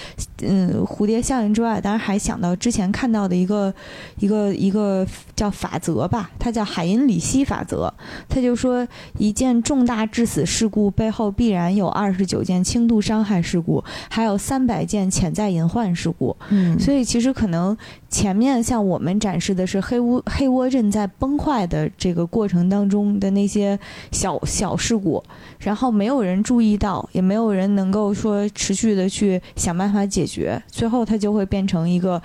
[0.43, 3.73] 嗯蝴蝶效应之外，当然还想到之前看到的一个
[4.19, 7.93] 一个一个叫法则吧，它叫海因里希法则。
[8.29, 8.87] 它就说，
[9.19, 16.37] 一件重大致死事故背后必然有二十九件轻度伤害事故，还有三百件潜在隐患事故。
[16.51, 17.77] 嗯，所以其实可能
[18.15, 22.25] 前面向我们展示的是黑屋黑窝镇在崩坏的这个。
[22.35, 23.79] 过程当中的那些
[24.11, 25.23] 小小事故，
[25.59, 32.21] 然后没有人注意到，也没有人能够说持续的去想办法解决，最后它就会变成一个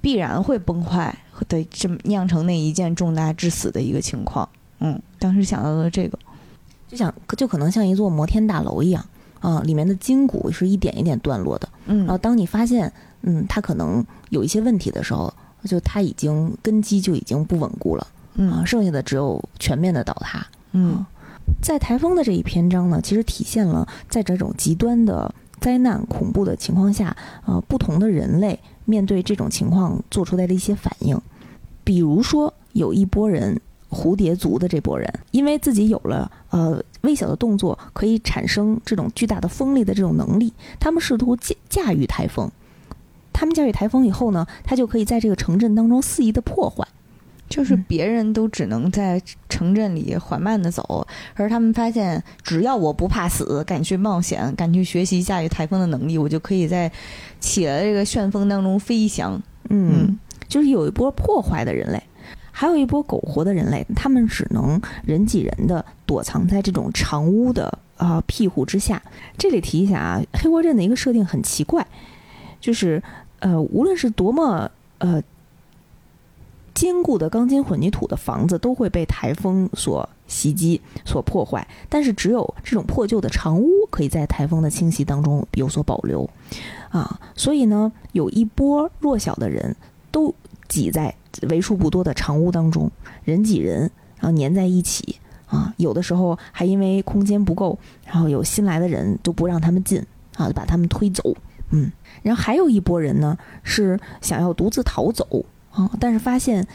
[0.00, 1.16] 必然会崩坏
[1.48, 4.48] 的这么酿成那一件重大致死的一个情况。
[4.80, 6.18] 嗯，当时想到了这个，
[6.88, 9.04] 就想就可能像一座摩天大楼一样
[9.40, 11.68] 啊，里面的筋骨是一点一点断落的。
[11.86, 12.92] 嗯，然后当你发现
[13.22, 15.32] 嗯他可能有一些问题的时候，
[15.64, 18.06] 就他已经根基就已经不稳固了。
[18.36, 20.46] 啊，剩下的只有全面的倒塌。
[20.72, 21.04] 嗯，
[21.60, 27.16] 在台风的这一篇章呢，其实体现了在这种极端的灾难、恐怖的情况下，
[27.46, 31.20] 呃，不同的人类面对这种情况做出来的一些反应。
[31.82, 33.60] 比如说，有一波人
[33.90, 42.48] 蝴蝶族的这波人，因为自己有了呃微小的动作可以产生这种巨大的风力的这种能力，他们试图驾驾驭台风。
[43.38, 46.84] 他们驾驭台风以后呢，他就可以在这个城镇当中肆意的破坏。
[47.48, 56.90] 就是别人都只能在城镇里缓慢的走，而他们发现，只要我不怕死，敢去冒险，敢去学习驾驭台风的能力，我就可以在
[57.38, 59.40] 起了这个旋风当中飞翔。
[59.70, 60.18] 嗯，
[60.48, 62.02] 就是有一波破坏的人类，
[62.50, 69.00] 还有一波苟活的人类，他们只能人挤人的躲藏在这种长屋的啊庇护之下。
[69.38, 71.86] 这里提一下啊，黑锅镇的一个设定很奇怪，
[72.60, 73.02] 就是
[73.40, 75.22] 呃，无论是多么呃。
[76.74, 86.30] 坚固的钢筋混凝土的房子都会被台风所袭击、所破坏，但是只有这种破旧的长屋可以在台风的侵袭当中有所保留，
[86.90, 89.74] 啊，所以呢，有一波弱小的人
[90.12, 90.32] 都
[90.68, 91.12] 挤在
[91.48, 92.88] 为数不多的长屋当中，
[93.24, 95.16] 人挤人，然后粘在一起，
[95.48, 97.76] 啊，有的时候还因为空间不够，
[98.06, 100.00] 然后有新来的人都不让他们进，
[100.36, 101.34] 啊，把他们推走，
[101.70, 101.90] 嗯，
[102.22, 105.44] 然后还有一波人呢是想要独自逃走。
[105.70, 105.88] 啊！
[106.00, 106.66] 但是发现，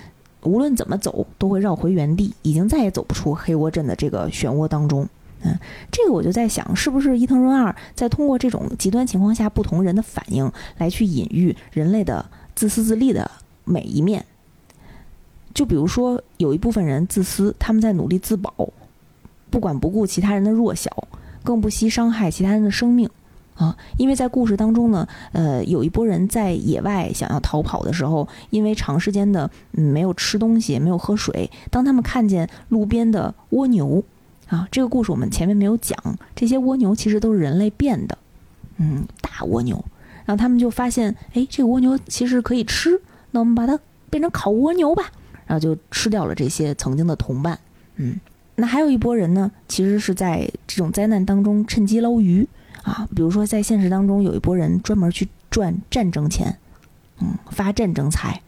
[0.44, 5.06] 无论怎么走，都会绕回原地，已经再也走不出黑窝镇的这个漩涡当中。
[5.41, 5.60] 嗯，
[5.91, 12.26] 这个我就在想，是不是伊藤润二在通过这种极端情况下不同人的反应，来去隐喻人类的
[12.56, 13.30] 自私自利的
[13.66, 14.26] 每一面？
[15.54, 18.54] 就比如说，有一部分人自私，他们在努力自保，
[19.50, 20.89] 不管不顾其他人的弱小，
[21.44, 23.10] 更不惜伤害其他人的生命。
[23.56, 34.04] 啊，因为在故事当中呢，呃，有一波人在野外想要逃跑的时候，因为长时间的嗯没有吃东西，没有喝水，当他们看见路边的蜗牛，
[34.47, 35.95] 啊，这个故事我们前面没有讲，
[36.36, 38.18] 这些蜗牛其实都是人类变的，
[38.78, 39.76] 嗯，大蜗牛，
[40.26, 42.99] 然后他们就发现，哎，这个蜗牛其实可以吃，
[43.32, 43.80] 那我们把它
[44.10, 45.12] 变成烤蜗牛吧，
[45.45, 47.60] 然后就吃掉了这些曾经的同伴，
[47.97, 48.20] 嗯，
[48.56, 52.47] 那还有一波人呢，其实是在这种灾难当中趁机捞鱼。
[52.84, 56.58] 啊，比如说在现实当中，有一波人专门去赚战争钱，
[57.20, 58.42] 嗯，发战争财，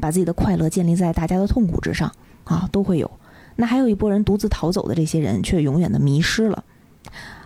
[0.00, 2.10] 把自己的快乐建立在大家的痛苦之上，
[2.44, 3.10] 啊，都会有。
[3.56, 6.64] 那还有一波人独自逃走的这些人，却永远的迷失了。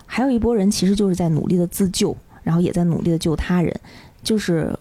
[0.05, 3.77] 还有一波人，其实就是在努力的自救，然后也在努力的救他人，
[4.23, 4.77] 就是。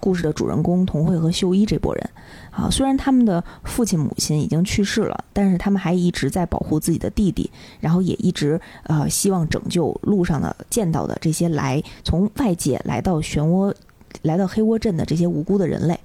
[0.00, 2.10] 故事的主人公童慧和秀一这波人，
[2.50, 7.50] 啊，虽然他们的父亲母亲已经去世了，但是他们还一直在保护自己的弟弟，
[7.80, 13.74] 然后也一直呃希望拯救路上的见到的这些来从外界来到漩涡、
[14.22, 15.98] 来到黑窝镇的这些无辜的人类。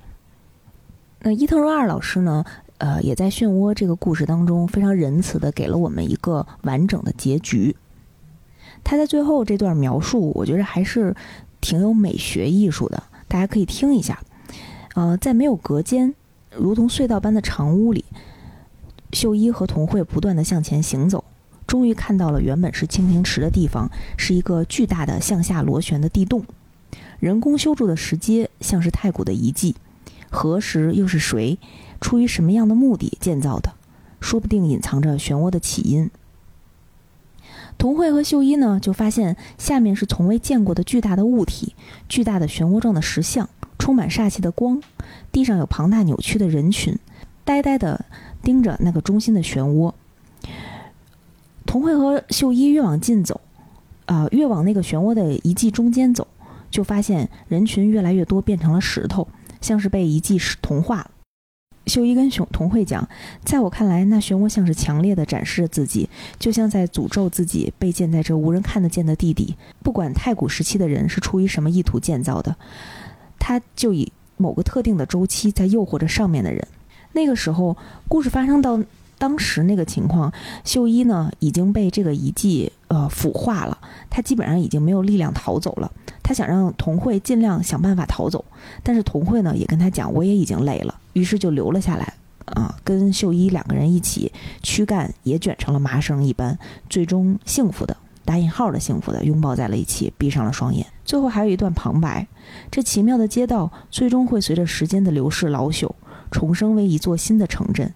[1.21, 2.43] 那伊藤润二老师呢，
[2.79, 7.75] 呃，也在漩涡这个故事当中非常仁慈的给了我们一个完整的结局。
[8.83, 11.15] 他在最后这段描述，我觉得还是
[11.61, 13.01] 挺有美学艺术的。
[13.33, 14.21] 大家可以听一下，
[14.93, 16.13] 呃，在没有隔间、
[16.55, 18.05] 如同隧道般的长屋里，
[19.11, 21.23] 秀一和童慧不断的向前行走，
[21.65, 26.45] 终于看到了原本是蜻蜓池的地方，是一个巨大的向下螺旋的地洞。
[27.19, 29.75] 人工修筑的石阶像是太古的遗迹，
[30.29, 31.57] 何时又是谁，
[31.99, 33.73] 出于什么样的目的建造的？
[34.21, 36.11] 说不定隐藏着漩涡的起因。
[37.83, 41.75] 童慧和秀一呢，就发现下面是从未见过的巨大的物体，
[42.07, 44.81] 巨大的漩涡状的石像，充满煞气的光，
[45.33, 46.97] 地上有庞大扭曲的人群，
[47.43, 48.05] 呆呆地
[48.41, 49.91] 盯着那个中心的漩涡。
[51.65, 53.41] 童慧和秀一越往近走，
[54.05, 56.25] 啊，越往那个漩涡的遗迹中间走，
[56.71, 59.27] 就发现人群越来越多，变成了石头，
[59.59, 61.11] 像是被遗迹同化了。
[61.85, 63.07] 秀一跟熊童慧讲，
[63.43, 66.09] 在我看来，那漩涡像是强烈的展示着自己，
[66.39, 69.55] 就像在诅咒自己被建在这无人看得见的地底。
[69.81, 72.55] 不管太古时期的人是出于什么意图建造的，
[73.37, 76.65] 他就以某个特定的周期在诱惑着上面的人。
[77.11, 77.75] 那个时候，
[78.07, 78.79] 故事发生到
[79.17, 83.77] 当时那个情况，秀一呢已经被这个遗迹呃腐化了，
[84.09, 85.91] 他基本上已经没有力量逃走了。
[86.21, 88.45] 他想让童慧尽量想办法逃走，
[88.81, 92.13] 但是童慧呢也跟他讲，我也已经累了，于是就留了下来，
[92.45, 94.31] 啊，跟秀一两个人一起
[94.61, 96.57] 躯干也卷成了麻绳一般，
[96.89, 100.85] 最终幸福的打引号的幸福的拥抱在了一起，闭上了双眼。
[101.03, 102.25] 最后还有一段旁白：
[102.71, 105.91] 这奇妙的街道最终会随着时间的流逝老朽，
[106.31, 107.93] 重生为一座新的城镇，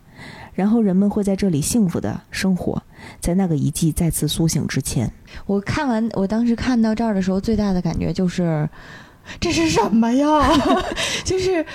[0.53, 2.83] 然后人们会在这里幸福的生活。
[3.19, 5.11] 在那个遗迹再次苏醒之前，
[5.45, 8.67] 我看完，我当时看到这儿的时候，最大的感觉就是，
[9.39, 10.49] 这是什么呀？
[11.25, 11.65] 就是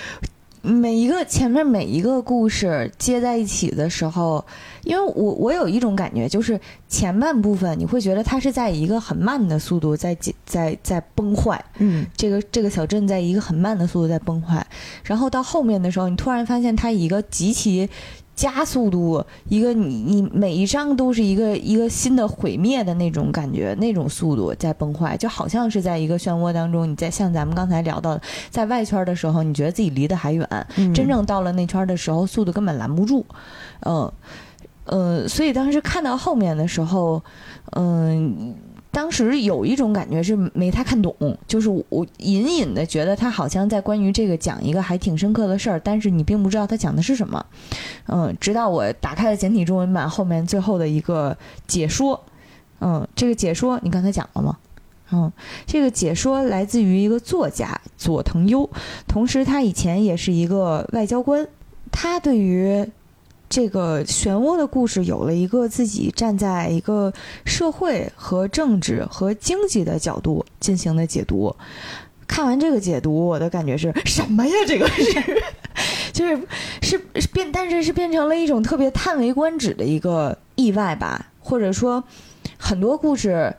[0.64, 4.44] 每一个前面每一个故事接在一起的时候，
[4.84, 6.58] 因为我我有一种感觉，就是
[6.88, 10.16] 前半部分你会觉得它是在一个很慢的速度在
[10.46, 14.64] 在在崩坏，嗯，这个这个小镇在一个很慢的速度在崩坏，
[15.02, 17.90] 然后到后面的时候，你突然发现它以一个极其
[18.35, 30.93] 加速度，一个你你每一张都是一个一个新的毁灭的那种感觉，那种速度在崩坏，就好像是在一个漩涡当中，你在像咱们刚才聊到的，在外圈的时候，你觉得自己离得还远，嗯。
[30.95, 33.24] 真正到了内圈的时候，速度根本拦不住，
[33.80, 34.11] 嗯
[34.85, 37.22] 呃，所以当时看到后面的时候，
[37.76, 38.55] 嗯、
[38.93, 41.16] 当时有一种感觉是没太看懂，
[41.49, 47.45] 就是我隐隐的觉得他好像在关于这个讲一个还挺深刻的事儿，但是你并不知道他讲的是什么。
[48.07, 51.36] 嗯，直到我打开了简体中文版后面最后的一个
[51.66, 52.22] 解说，
[52.80, 54.59] 嗯，这个解说你刚才讲了吗？
[55.11, 55.32] 嗯，
[55.66, 58.68] 这个解说来自于一个作家佐藤优，
[59.09, 61.47] 同时他以前也是一个外交官，
[61.90, 62.86] 他对于
[63.53, 67.12] 这个漩涡的故事有了一个自己站在一个
[67.44, 71.55] 社会和政治和经济的角度进行的解读。
[72.26, 74.53] 看完这个解读，我的感觉是什么呀？
[74.66, 75.42] 这个是，
[76.14, 76.40] 就是
[76.80, 82.03] 是是变，但是是变成了一种特别叹为观止的一个意外吧，或者说
[82.57, 83.55] 很多故事。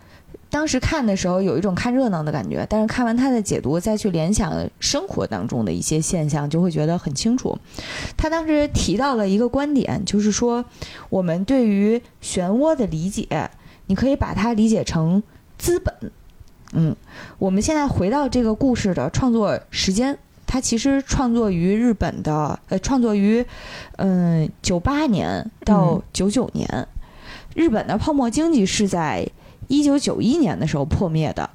[0.54, 7.58] 当时看的时候有一种看热闹的感觉，但是看完他的解读，再去联想生活当中的一些现象，就会觉得很清楚。
[8.16, 10.64] 他当时提到了一个观点，就是说
[11.10, 13.50] 我们对于漩涡的理解，
[13.88, 15.24] 你可以把它理解成
[15.58, 15.92] 资本。
[16.74, 16.96] 嗯，
[17.40, 23.44] 我们现在回到这个故事的创作时间，它其实创作于日本的，呃，创作于
[23.96, 26.88] 嗯九八年到九九年。
[27.56, 29.28] 日本的泡沫经济是在
[29.68, 31.50] 一九九一年的时候破灭的，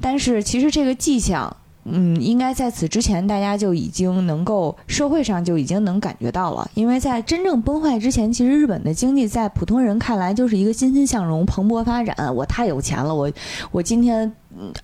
[0.00, 12.34] 但是其实这个迹象，嗯，应该在此之前大家就已经能够社会上就已经能感觉到了，因为在真正崩坏之前，其实日本的经济在普通人看来就是一个欣欣向荣、蓬勃发展。
[12.34, 13.30] 我太有钱了，我
[13.70, 14.32] 我今天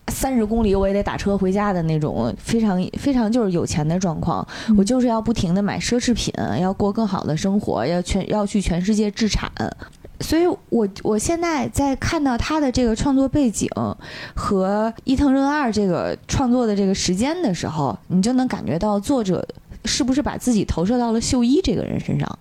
[0.08, 4.46] 三十公里我也得打车回家的那种，非常非常就是有钱的状况。
[4.68, 9.50] 嗯我就是要不停的买奢侈品， 要过更好的生活，要全要去全世界置产。
[10.20, 13.68] 所以我我现在在看到他的这个创作背景
[14.34, 19.46] 和伊藤润二这个创作的这个时间的时候，你就能感觉到作者
[19.84, 22.38] 是不是把自己投射到了秀一这个人身上。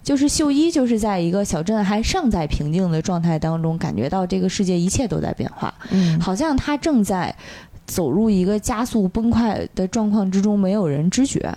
[0.00, 7.34] 就是秀一，就是在一个小镇还尚在平静的状态当中，感觉到这个世界一切都在变化，嗯，好像他正在
[7.86, 11.54] 走入一个加速崩溃的状况之中，没有人知觉。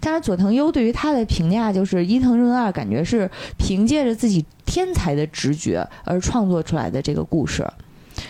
[0.00, 7.66] 但是佐藤优对于他的评价就是伊藤润二感觉是凭借着自己天才的直觉而创作出来的这个故事。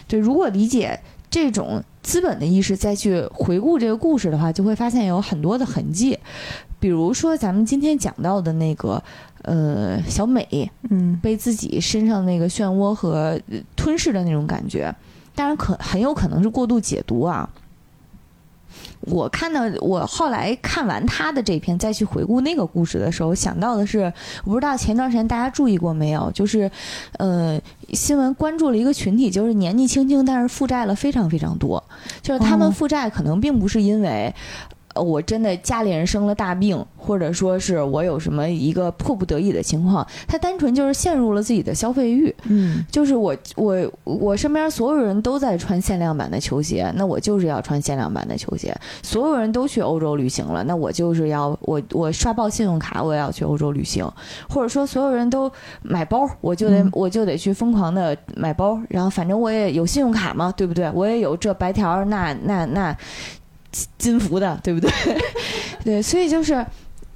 [0.08, 6.18] 对，如果理解这种资本的意识再去回顾这个故事的话，就会发现有很多的痕迹，
[6.78, 9.02] 比如说咱们今天讲到的那个
[9.42, 14.94] 呃小美嗯被自己身上那个漩涡和呃吞噬的那种感觉，
[15.34, 17.48] 当然可很有可能是过度解读啊。
[19.06, 24.12] 我看到我后来看完他的这篇，再去回顾那个故事的时候，想到的是，
[24.44, 26.70] 我不知道前段时间大家注意过没有，就是，
[27.18, 27.60] 呃，
[27.92, 31.82] 新闻关注了一个群体，就是年纪轻轻但是负债了非常非常多，
[32.22, 34.34] 就是他们哦负债可能并不是因为。
[34.94, 48.74] 呃，我真的家里人生了大病，或者说是我有什么一个迫不得已的情况，他单纯就是陷入了自己的消费欲，嗯就是我我我身边所有人都在穿限量版的球鞋，那我就是要穿限量版的球鞋。
[49.02, 54.04] 所有人都去欧洲旅行了，那我就是要我我刷爆信用卡，我也要去欧洲旅行。
[54.48, 55.50] 或者说所有人都
[55.82, 60.90] 买包，我就得、嗯我就得去疯狂的买包，然后反正我也有信用卡嘛，对不对？
[60.94, 62.96] 我也有这白条那那那
[63.98, 64.90] 金服的，对不对？
[65.84, 66.64] 对，所以就是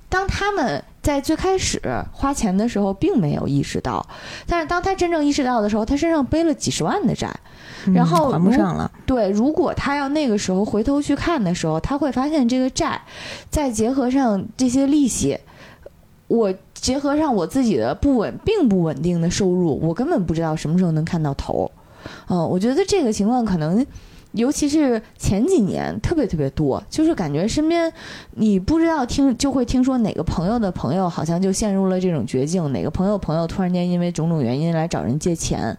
[0.08, 1.80] 当他们在最开始
[2.12, 4.04] 花钱的时候，并没有意识到，
[4.46, 7.28] 但是当他真正意识到的时候，他身上背了几十万的债。
[7.86, 13.00] 嗯然后如还不上了，对，如果他要那个时候回头去看的时候，他会发现这个债，
[13.50, 15.38] 再结合上这些利息，
[16.26, 21.70] 我结合上我自己的不稳、并不稳定的收入，我根本不知道什么时候能看到头。
[22.28, 23.86] 嗯，我觉得这个情况可能。
[24.32, 27.90] 尤其是前几年特别特别多，就是感觉身边
[28.32, 35.76] 你不知道听就会听说哪个朋友的朋友好像就陷入了这种绝境，哪个朋友朋友突然间因为种种原因来找人借钱，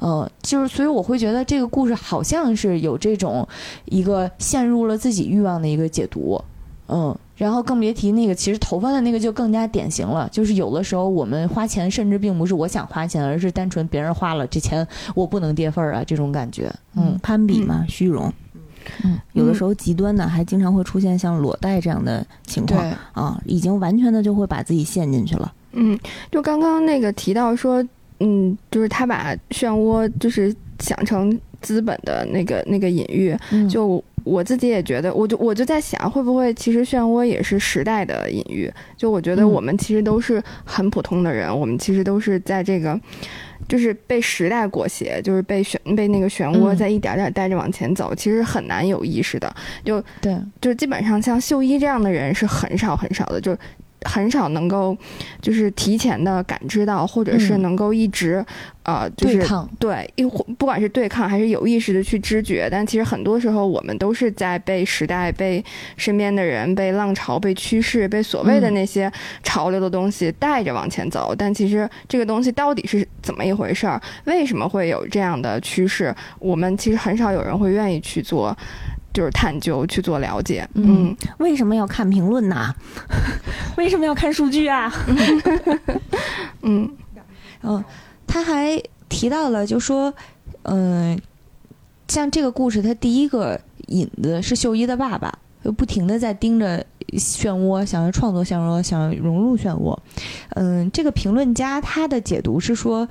[0.00, 3.48] 嗯，就是所以我会觉得这个故事好像是有这种
[3.86, 6.40] 一个陷入了自己欲望的一个解读，
[6.88, 18.32] 嗯，然后更别提那个其实头发的那个就更加典型了，就是有的时候我们花钱甚至并不是我想花钱，而是单纯别人花了这钱我不能跌份儿啊这种感觉，嗯攀比嘛，虚荣。
[19.04, 22.80] 嗯，有的时候极端的还经常会出现像裸贷这样的情况，
[23.12, 25.52] 啊，已经完全的就会把自己陷进去了。
[25.72, 25.98] 嗯，
[26.30, 27.84] 就刚刚那个提到说，
[28.20, 33.68] 嗯，就是他把漩涡就是想成资本的那个那个隐喻，嗯。
[33.68, 38.70] 就我自己也觉得，我就我就在想，会不会其实漩涡也是时代的隐喻？
[38.96, 43.00] 就我觉得嗯我们其实都是很普通的人，我们其实都是在这个。
[43.68, 49.52] 就是被时代裹挟，就是被漩被那个漩涡嗯在一点点带着往前走，其实很难有意识的。
[49.82, 53.56] 就对，就基本上像秀一这样的人是很少很少的，就
[54.06, 54.96] 很少能够
[55.40, 58.44] 就是提前的感知到，或者是嗯能够一直、
[58.84, 65.64] 呃就是对抗，对一不管是对抗还是有意识的去知觉，但其实很多时候我们都是在被时代、被
[65.96, 69.10] 身边的人、被浪潮、被趋势、被所谓的嗯那些
[69.42, 71.34] 潮流的东西带着往前走。
[71.36, 74.00] 但其实这个东西到底是怎么一回事儿？
[74.24, 76.14] 为什么会有这样的趋势？
[76.38, 78.56] 我们其实很少有人会愿意去做。
[79.16, 82.74] 就是探究去做了解，嗯嗯为什么要看评论呢？
[83.78, 84.92] 为什么要看数据啊？
[86.60, 86.86] 嗯
[87.62, 87.82] 嗯，
[88.26, 90.12] 他还提到了，就说，
[90.64, 91.18] 嗯、
[92.08, 95.32] 像这个故事，他第一个引子是秀一的爸爸，
[95.64, 99.96] 就不停的在盯着漩涡，想要创作漩涡，想要融入漩涡。
[100.50, 103.08] 嗯，这个评论家他的解读是说，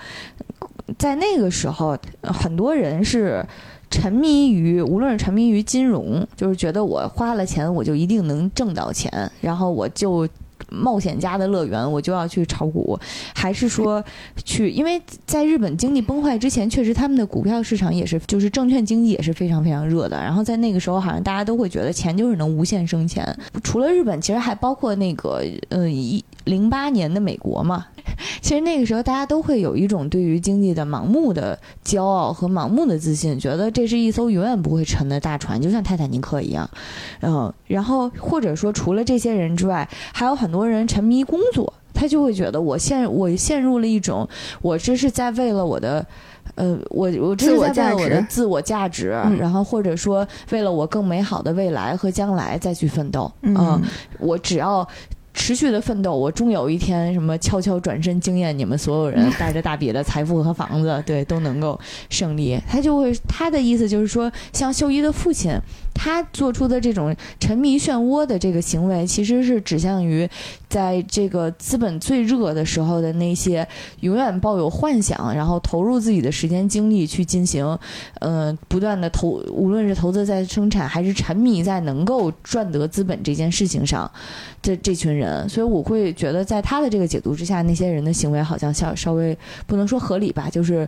[0.98, 3.46] 在那个时候，很多人是。
[3.92, 10.28] 沉迷于，无论是沉迷于金融，就是觉得我花了钱，我就一定能挣到钱，然后我就
[10.70, 13.00] 冒险家的乐园，我就要去炒股，
[13.34, 14.04] 还是说
[14.44, 14.70] 去？
[14.70, 20.18] 因为在日本经济崩坏之前，确实他们的股票市场也是，就是证券经济也是非常非常热的。
[20.18, 23.24] 然后在那个时候，好像大家都会觉得钱就是能无限生钱。
[23.64, 27.88] 除了日本，其实还包括那个呃一零八年的美国嘛。
[28.42, 36.70] 其实那个时候，大家都会有一种对于经济的盲目的骄傲和盲目的自信，觉得这是一艘永远不会沉的大船，就像泰坦尼克一样。
[37.22, 44.28] 嗯，然后或者说，除了这些人之外，还有很多人沉迷工作，他就会觉得我陷我陷入了一种，
[44.62, 46.06] 我这是在为了我的。
[46.54, 53.30] 呃，我我这是在为了我的 自我价值，嗯然后或者说为了我更美好的未来和将来再去奋斗。
[53.42, 53.82] 嗯，
[54.20, 54.88] 我只要
[55.36, 61.80] 持续的奋斗，我终有一天什么悄悄转身惊艳你们所有人， 带着大笔的财富和房子，对，都能够
[62.10, 62.58] 胜利。
[62.68, 65.52] 他就会他的意思就是说，像秀一的父亲，
[65.96, 70.30] 他做出的这种沉迷漩涡的这个行为，其实是指向于
[70.70, 73.68] 在这个资本最热的时候的那些
[74.02, 77.66] 永远抱有幻想，然后投入自己的时间精力去进行，
[78.20, 84.12] 呃，不断的投，无论是投资在生产，还是沉迷在能够赚得资本这件事情上。
[84.62, 90.88] 这这群人，所以我会觉得，在他的这个解读之下，那些人的行为好像稍稍微不能说合理吧，就是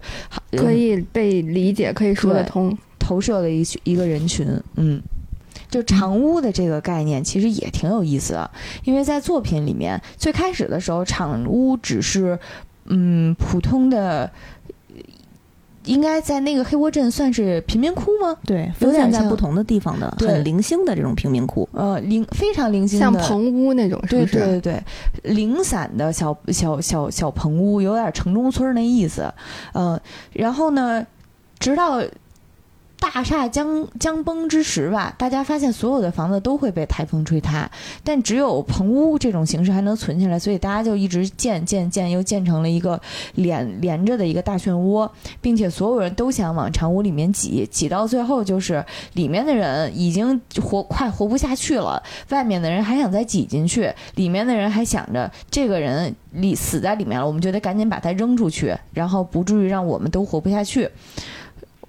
[0.50, 2.78] 呃可以被理解，可以说得通。
[2.99, 5.02] 投射了一群一个人群，嗯。
[5.69, 8.49] 就长屋的这个概念其实也挺有意思的，
[8.86, 12.40] 因为在作品里面最开始的时候，长屋只是
[12.86, 14.32] 嗯普通的
[15.84, 18.34] 应该在那个黑窝镇算是贫民窟吗？
[18.45, 21.68] 对，有点像分散在不同的地方的很零星的这种贫民窟。
[21.74, 24.40] 呃，零非常零星的，像棚屋那种，是对不是？
[24.40, 24.61] 对对
[25.22, 29.30] 对，零散的小小小小棚屋，有点城中村那意思。
[29.74, 29.99] 呃，
[30.32, 31.06] 然后呢，
[31.60, 32.02] 直到
[32.99, 37.69] 大厦将将崩之时吧，大家发现所有的房子都会被台风吹塌，
[38.03, 42.99] 但只有棚屋这种形式还能存起来，所以大家就一直建建建，又建成了一个
[43.36, 45.10] 连 连着的一个大漩涡，
[45.40, 48.84] 并且所有人都想往长屋里面挤，挤到最后就是
[49.14, 60.90] 里面的人已经活快活不下去了，外面的人还想再挤进去，里面的人还想着这个人里死在里面了，我们就得赶紧把他扔出去，然后不至于让我们都活不下去。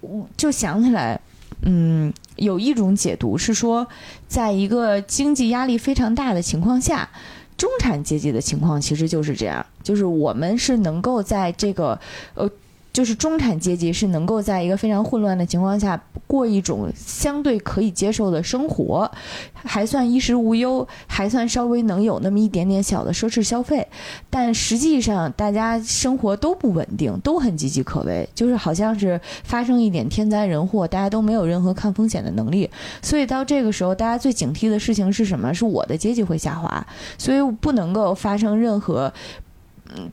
[0.01, 1.19] 我就想起来，
[1.63, 3.87] 嗯，有一种解读是说，
[4.27, 7.09] 在一个经济压力非常大的情况下。
[7.57, 11.99] 中产阶级的情况其实就是这样，就是我们是能够在这个，
[12.33, 12.49] 呃，
[12.91, 19.09] 就是中产阶级是能够在一个非常混乱的情况下过一种相对可以接受的生活，
[19.53, 23.87] 还算衣食无忧，还算稍微能有那么一点点小的奢侈消费，
[24.29, 32.69] 但实际上大家生活都不稳定，都很岌岌可危，就是好像是发生一点天灾人祸，大家都没有任何抗风险的能力，
[33.01, 35.53] 所以到这个时候，大家最警惕的事情是什么？
[35.53, 36.85] 是我的阶级会下滑，
[37.17, 39.11] 所以不能够发生任何。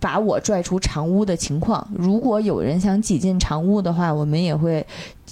[0.00, 4.84] 把我拽出长屋的情况，如果有人想挤进长屋的话，我们也会，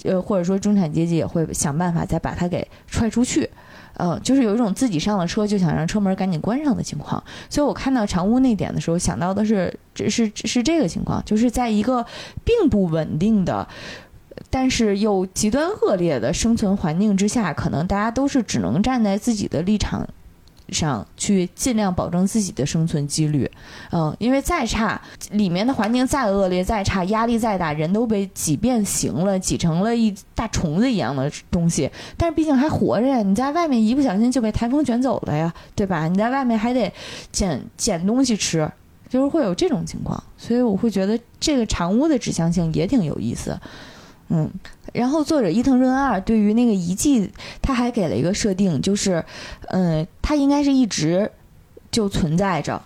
[0.03, 3.49] 呃，或者说中产阶级也会想办法再把他给踹出去。
[3.97, 12.05] 嗯，就是有一种自己上了车就想让车门赶紧关上的情况，所以我看到长屋那点的时候，想到的是，这是是这个情况，就是在一个
[12.43, 13.65] 并不稳定的，
[14.49, 20.05] 但是又极端恶劣的生存环境之下，可能大家都是只能站在自己的立场
[20.69, 23.49] 上去尽量保证自己的生存几率，
[23.91, 24.99] 嗯，因为再差，
[25.31, 33.21] 里面的环境再恶劣、再差，压力再大，人都被挤变形了，挤成了一大虫子一样的东西，但是毕竟还活着呀。
[33.21, 36.07] 你在外面一不小心就被台风卷走了呀，对吧？
[36.07, 36.91] 你在外面还得
[37.31, 38.69] 捡捡东西吃，
[39.07, 43.59] 就是会有这种情况，所以我会觉得这个长屋的指向性也挺有意思，
[44.29, 44.49] 嗯。
[44.95, 47.29] 然后作者伊藤润二对于那个遗迹，
[47.61, 49.23] 他还给了一个设定，就是，
[49.67, 51.29] 嗯，它应该是一直
[51.91, 52.81] 就存在着。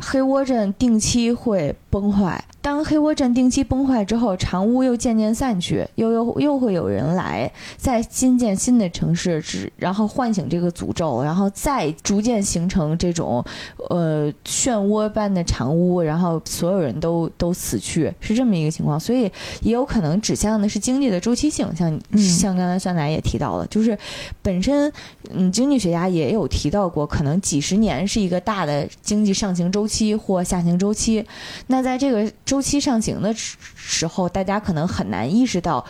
[0.00, 13.44] 黑窝镇定期会崩坏，当黑窝镇定期崩坏之后，长屋又渐渐散去，又又又会有人来，再新建新的城市，只然后唤醒这个诅咒，然后再逐渐形成这种
[13.90, 19.30] 呃漩涡般的长屋，然后所有人都都死去，是这么一个情况，所以
[19.62, 22.18] 也有可能指向的是经济的周期性，像、嗯。
[22.18, 23.96] 像刚才酸奶也提到了，就是
[24.42, 24.92] 本身
[25.30, 31.24] 嗯经济学家也有提到过，可能几十年是一个大的经济上行周期或下行周期，
[31.68, 35.84] 那在这个周期上行的时时候，大家可能很难意识到。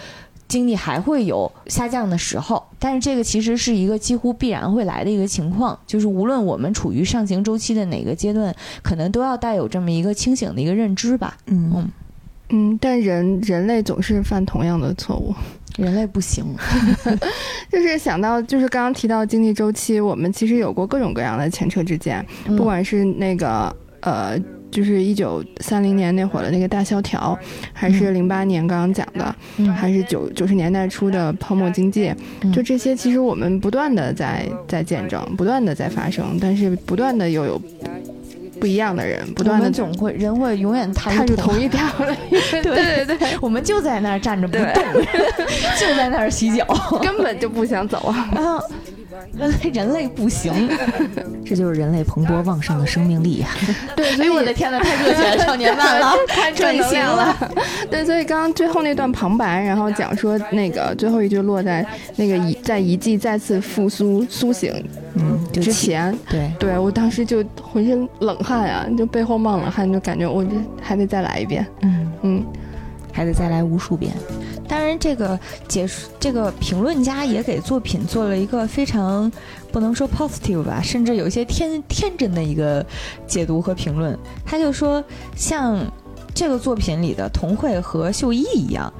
[0.47, 11.35] 经济还会有下降的时候，但是这个其实是一个几乎必然会来的一个情况，就是无论我们处于上行周期的哪个阶段，可能都要带有这么一个清醒的一个认知吧。
[11.47, 11.91] 嗯嗯
[12.51, 15.35] 嗯，但人人类总是犯同样的错误，
[15.79, 16.45] 人类不行，
[17.73, 24.39] 就是想到就是刚刚提到经济周期，我们其实有过各种各样的前车之鉴，嗯不管是那个呃，
[24.75, 27.39] 就是一九三零年那会儿的那个大萧条，
[27.73, 29.73] 还是零八年刚刚讲的，嗯。
[29.73, 32.53] 还是九九十年代初的泡沫经济，嗯。
[32.53, 37.63] 就这些，其实我们不断的在在见证，不断的在发生，但是不断的又有
[38.59, 42.17] 不一样的人，不断的总会人会永远踏踏入同同一条了，
[42.51, 44.85] 对对对，我们就在那儿站着不动，
[45.79, 46.67] 就在那儿洗脚。
[47.01, 48.61] 根本就不想走啊。
[49.15, 49.23] 啊！
[49.39, 50.53] 人类人类不行，
[51.45, 53.49] 这就是人类蓬勃旺盛的生命力呀、
[53.97, 57.53] 对，所哎以呦我的天呐，太热血少年漫 了，太正能量了。
[57.91, 61.87] 对，所以刚刚最后那段旁白，然后讲说那个最后一句落在
[62.17, 64.73] 那个遗在遗迹再次复苏苏醒
[65.15, 70.51] 嗯，就之前，对，对我当时就浑身冷汗啊，就背后冒冷汗，就感觉我这
[70.83, 71.65] 还得再来一遍。
[71.83, 72.45] 嗯，嗯，
[73.13, 74.13] 还得再来无数遍。
[74.75, 75.39] 当然，这个
[75.69, 79.31] 解说这个评论家也给作品做了一个非常
[79.71, 82.85] 不能说 positive 吧，甚至有一些天天真的一个
[83.25, 84.19] 解读和评论。
[84.45, 85.03] 他就说，
[85.37, 85.79] 像
[86.35, 88.93] 这个作品里的童慧和秀一一样。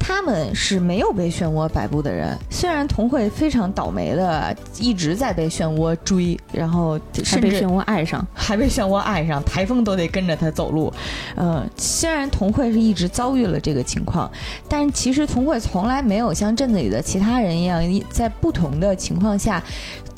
[0.00, 10.92] 他们是没有被漩涡摆布的人，虽然童慧非常倒霉的一直在被漩涡追，然后甚至被漩涡爱上，还被漩涡爱上，台风都得跟着他走路。
[11.36, 14.28] 嗯，虽然童慧是一直遭遇了这个情况，
[14.68, 19.62] 但其实童慧从来没有像镇子里的其他人一样，在不同的情况下。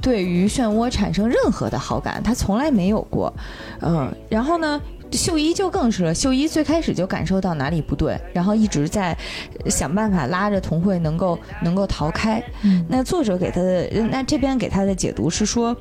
[0.00, 3.32] 对于漩涡产生任何的好感，他从来没有过，
[3.82, 4.80] 嗯、然后呢，
[5.12, 9.16] 秀一就更是了，秀一最开始就感受到哪里不对，然后一直在
[9.66, 12.42] 想办法拉着童慧能够能够逃开。
[12.88, 15.76] 那作者给他的，那这边给他的解读是说，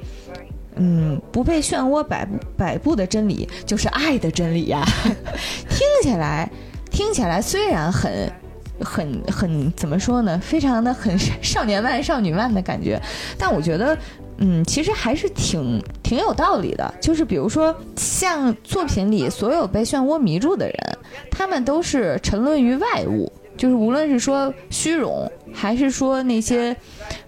[0.76, 2.28] 嗯，不被漩涡摆
[2.58, 4.84] 摆布的真理就是爱的真理呀。
[5.70, 6.50] 听起来，
[6.92, 8.32] 听起来虽然很。
[8.84, 10.40] 很很怎么说呢？
[10.44, 13.00] 非常的很少年漫少女漫的感觉，
[13.38, 13.96] 但我觉得，
[14.44, 16.92] 嗯，其实还是挺挺有道理的。
[17.00, 20.76] 就是比如说，像作品里所有被漩涡迷住的人，
[21.30, 26.76] 他们都是沉沦于外物，就是无论是说虚荣，还是说那些，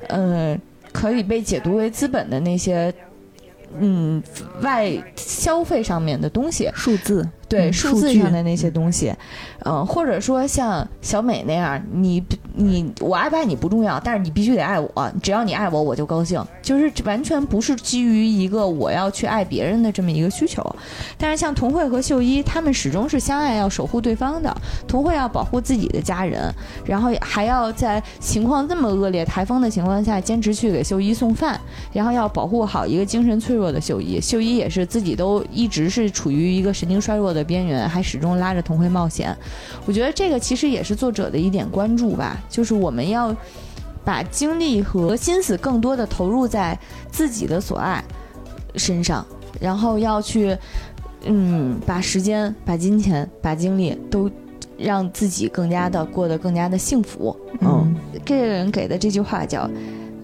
[0.07, 0.57] 呃，
[0.91, 2.91] 可以被解读为资本的那些，
[3.79, 4.21] 嗯，
[4.61, 7.23] 外消费上面的东西，数字。
[7.47, 9.13] 对数字上的那些东西，
[9.65, 12.23] 嗯，或者说像小美那样，你
[12.55, 20.63] 你我爱不爱你不重要，但是你必须得爱我，只要你爱我，我就高兴，就是完全不是基于一个我要去爱别人的这么一个需求。
[21.17, 24.55] 但是像童慧和秀一，他们始终是相爱，要守护对方的。
[24.87, 26.53] 童慧要保护自己的家人，
[26.85, 31.59] 然后还要在情况这么恶劣、台风的情况下，坚持去给秀一送饭，
[31.91, 34.19] 然后要保护好一个精神脆弱的秀一。
[34.21, 37.43] 秀一也是自己都一直是处于一个神经衰弱的。
[37.43, 39.35] 边缘还始终拉着童辉冒险，
[39.85, 43.35] 我觉得这个其实也是作者的一点关注吧，就是我们要
[44.05, 46.79] 把精力和心思更多的投入在
[47.11, 48.01] 自己的所爱
[48.77, 49.25] 身上，
[49.59, 50.57] 然后要去
[51.25, 54.31] 嗯把时间、把金钱、把精力都
[54.77, 57.35] 让自己更加的过得更加的幸福。
[57.59, 57.93] 嗯，
[58.25, 59.69] 这个人给的这句话叫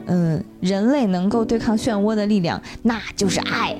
[0.07, 3.75] 嗯，人类能够对抗漩涡的力量，那就是爱。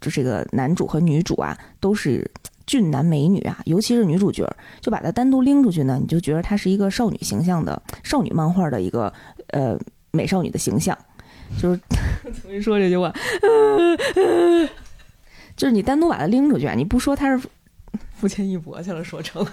[0.00, 2.28] 就这个男主和女主啊，都是
[2.66, 4.48] 俊男美女啊，尤其是女主角，
[4.80, 9.12] 就把她单独拎出去呢，你就觉得她是一个少女形象的少女漫画的一个
[9.48, 9.78] 呃
[10.10, 10.96] 美少女的形象。
[11.60, 11.80] 就是
[12.42, 13.12] 重新说这句话，
[15.56, 17.48] 就是你单独把她拎出去啊，你不说她是
[18.14, 19.46] 福前一博去了，说成。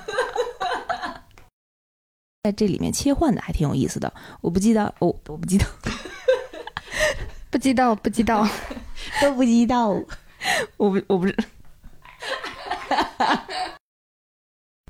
[2.43, 5.65] 在这里面切换的还挺有意思的，我不记得，哦，我不记得，
[7.49, 8.47] 不知道，不知道，
[9.21, 9.99] 都不知道。
[10.77, 11.35] 我不，我不是。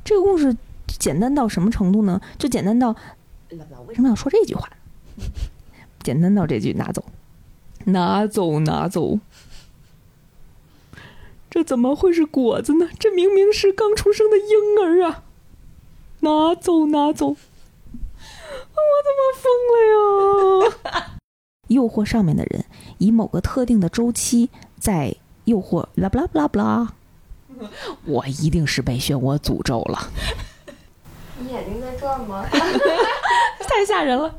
[0.04, 0.56] 这个故事
[0.88, 2.22] 简单到什么程度呢？
[2.38, 2.96] 就简单到，
[3.88, 4.70] 为什么要说这句话？
[6.04, 7.04] 简单到这句拿走，
[7.86, 9.20] 拿走，拿走。
[11.50, 12.90] 这怎么会是果子呢？
[13.00, 15.24] 这明明是刚出生的婴儿啊！
[16.20, 17.28] 拿走，拿走。
[17.28, 17.36] 我
[19.02, 19.76] 怎么疯了
[20.70, 21.08] 呀？
[21.70, 22.66] 诱惑上面的人，
[23.00, 24.50] 以某个特定的周期
[24.80, 25.16] 在。
[25.46, 26.94] 诱惑，啦不啦不啦不啦，
[28.06, 30.10] 我一定是被漩涡诅咒了。
[31.40, 32.46] 你眼睛在转吗？
[33.68, 34.34] 太吓人了。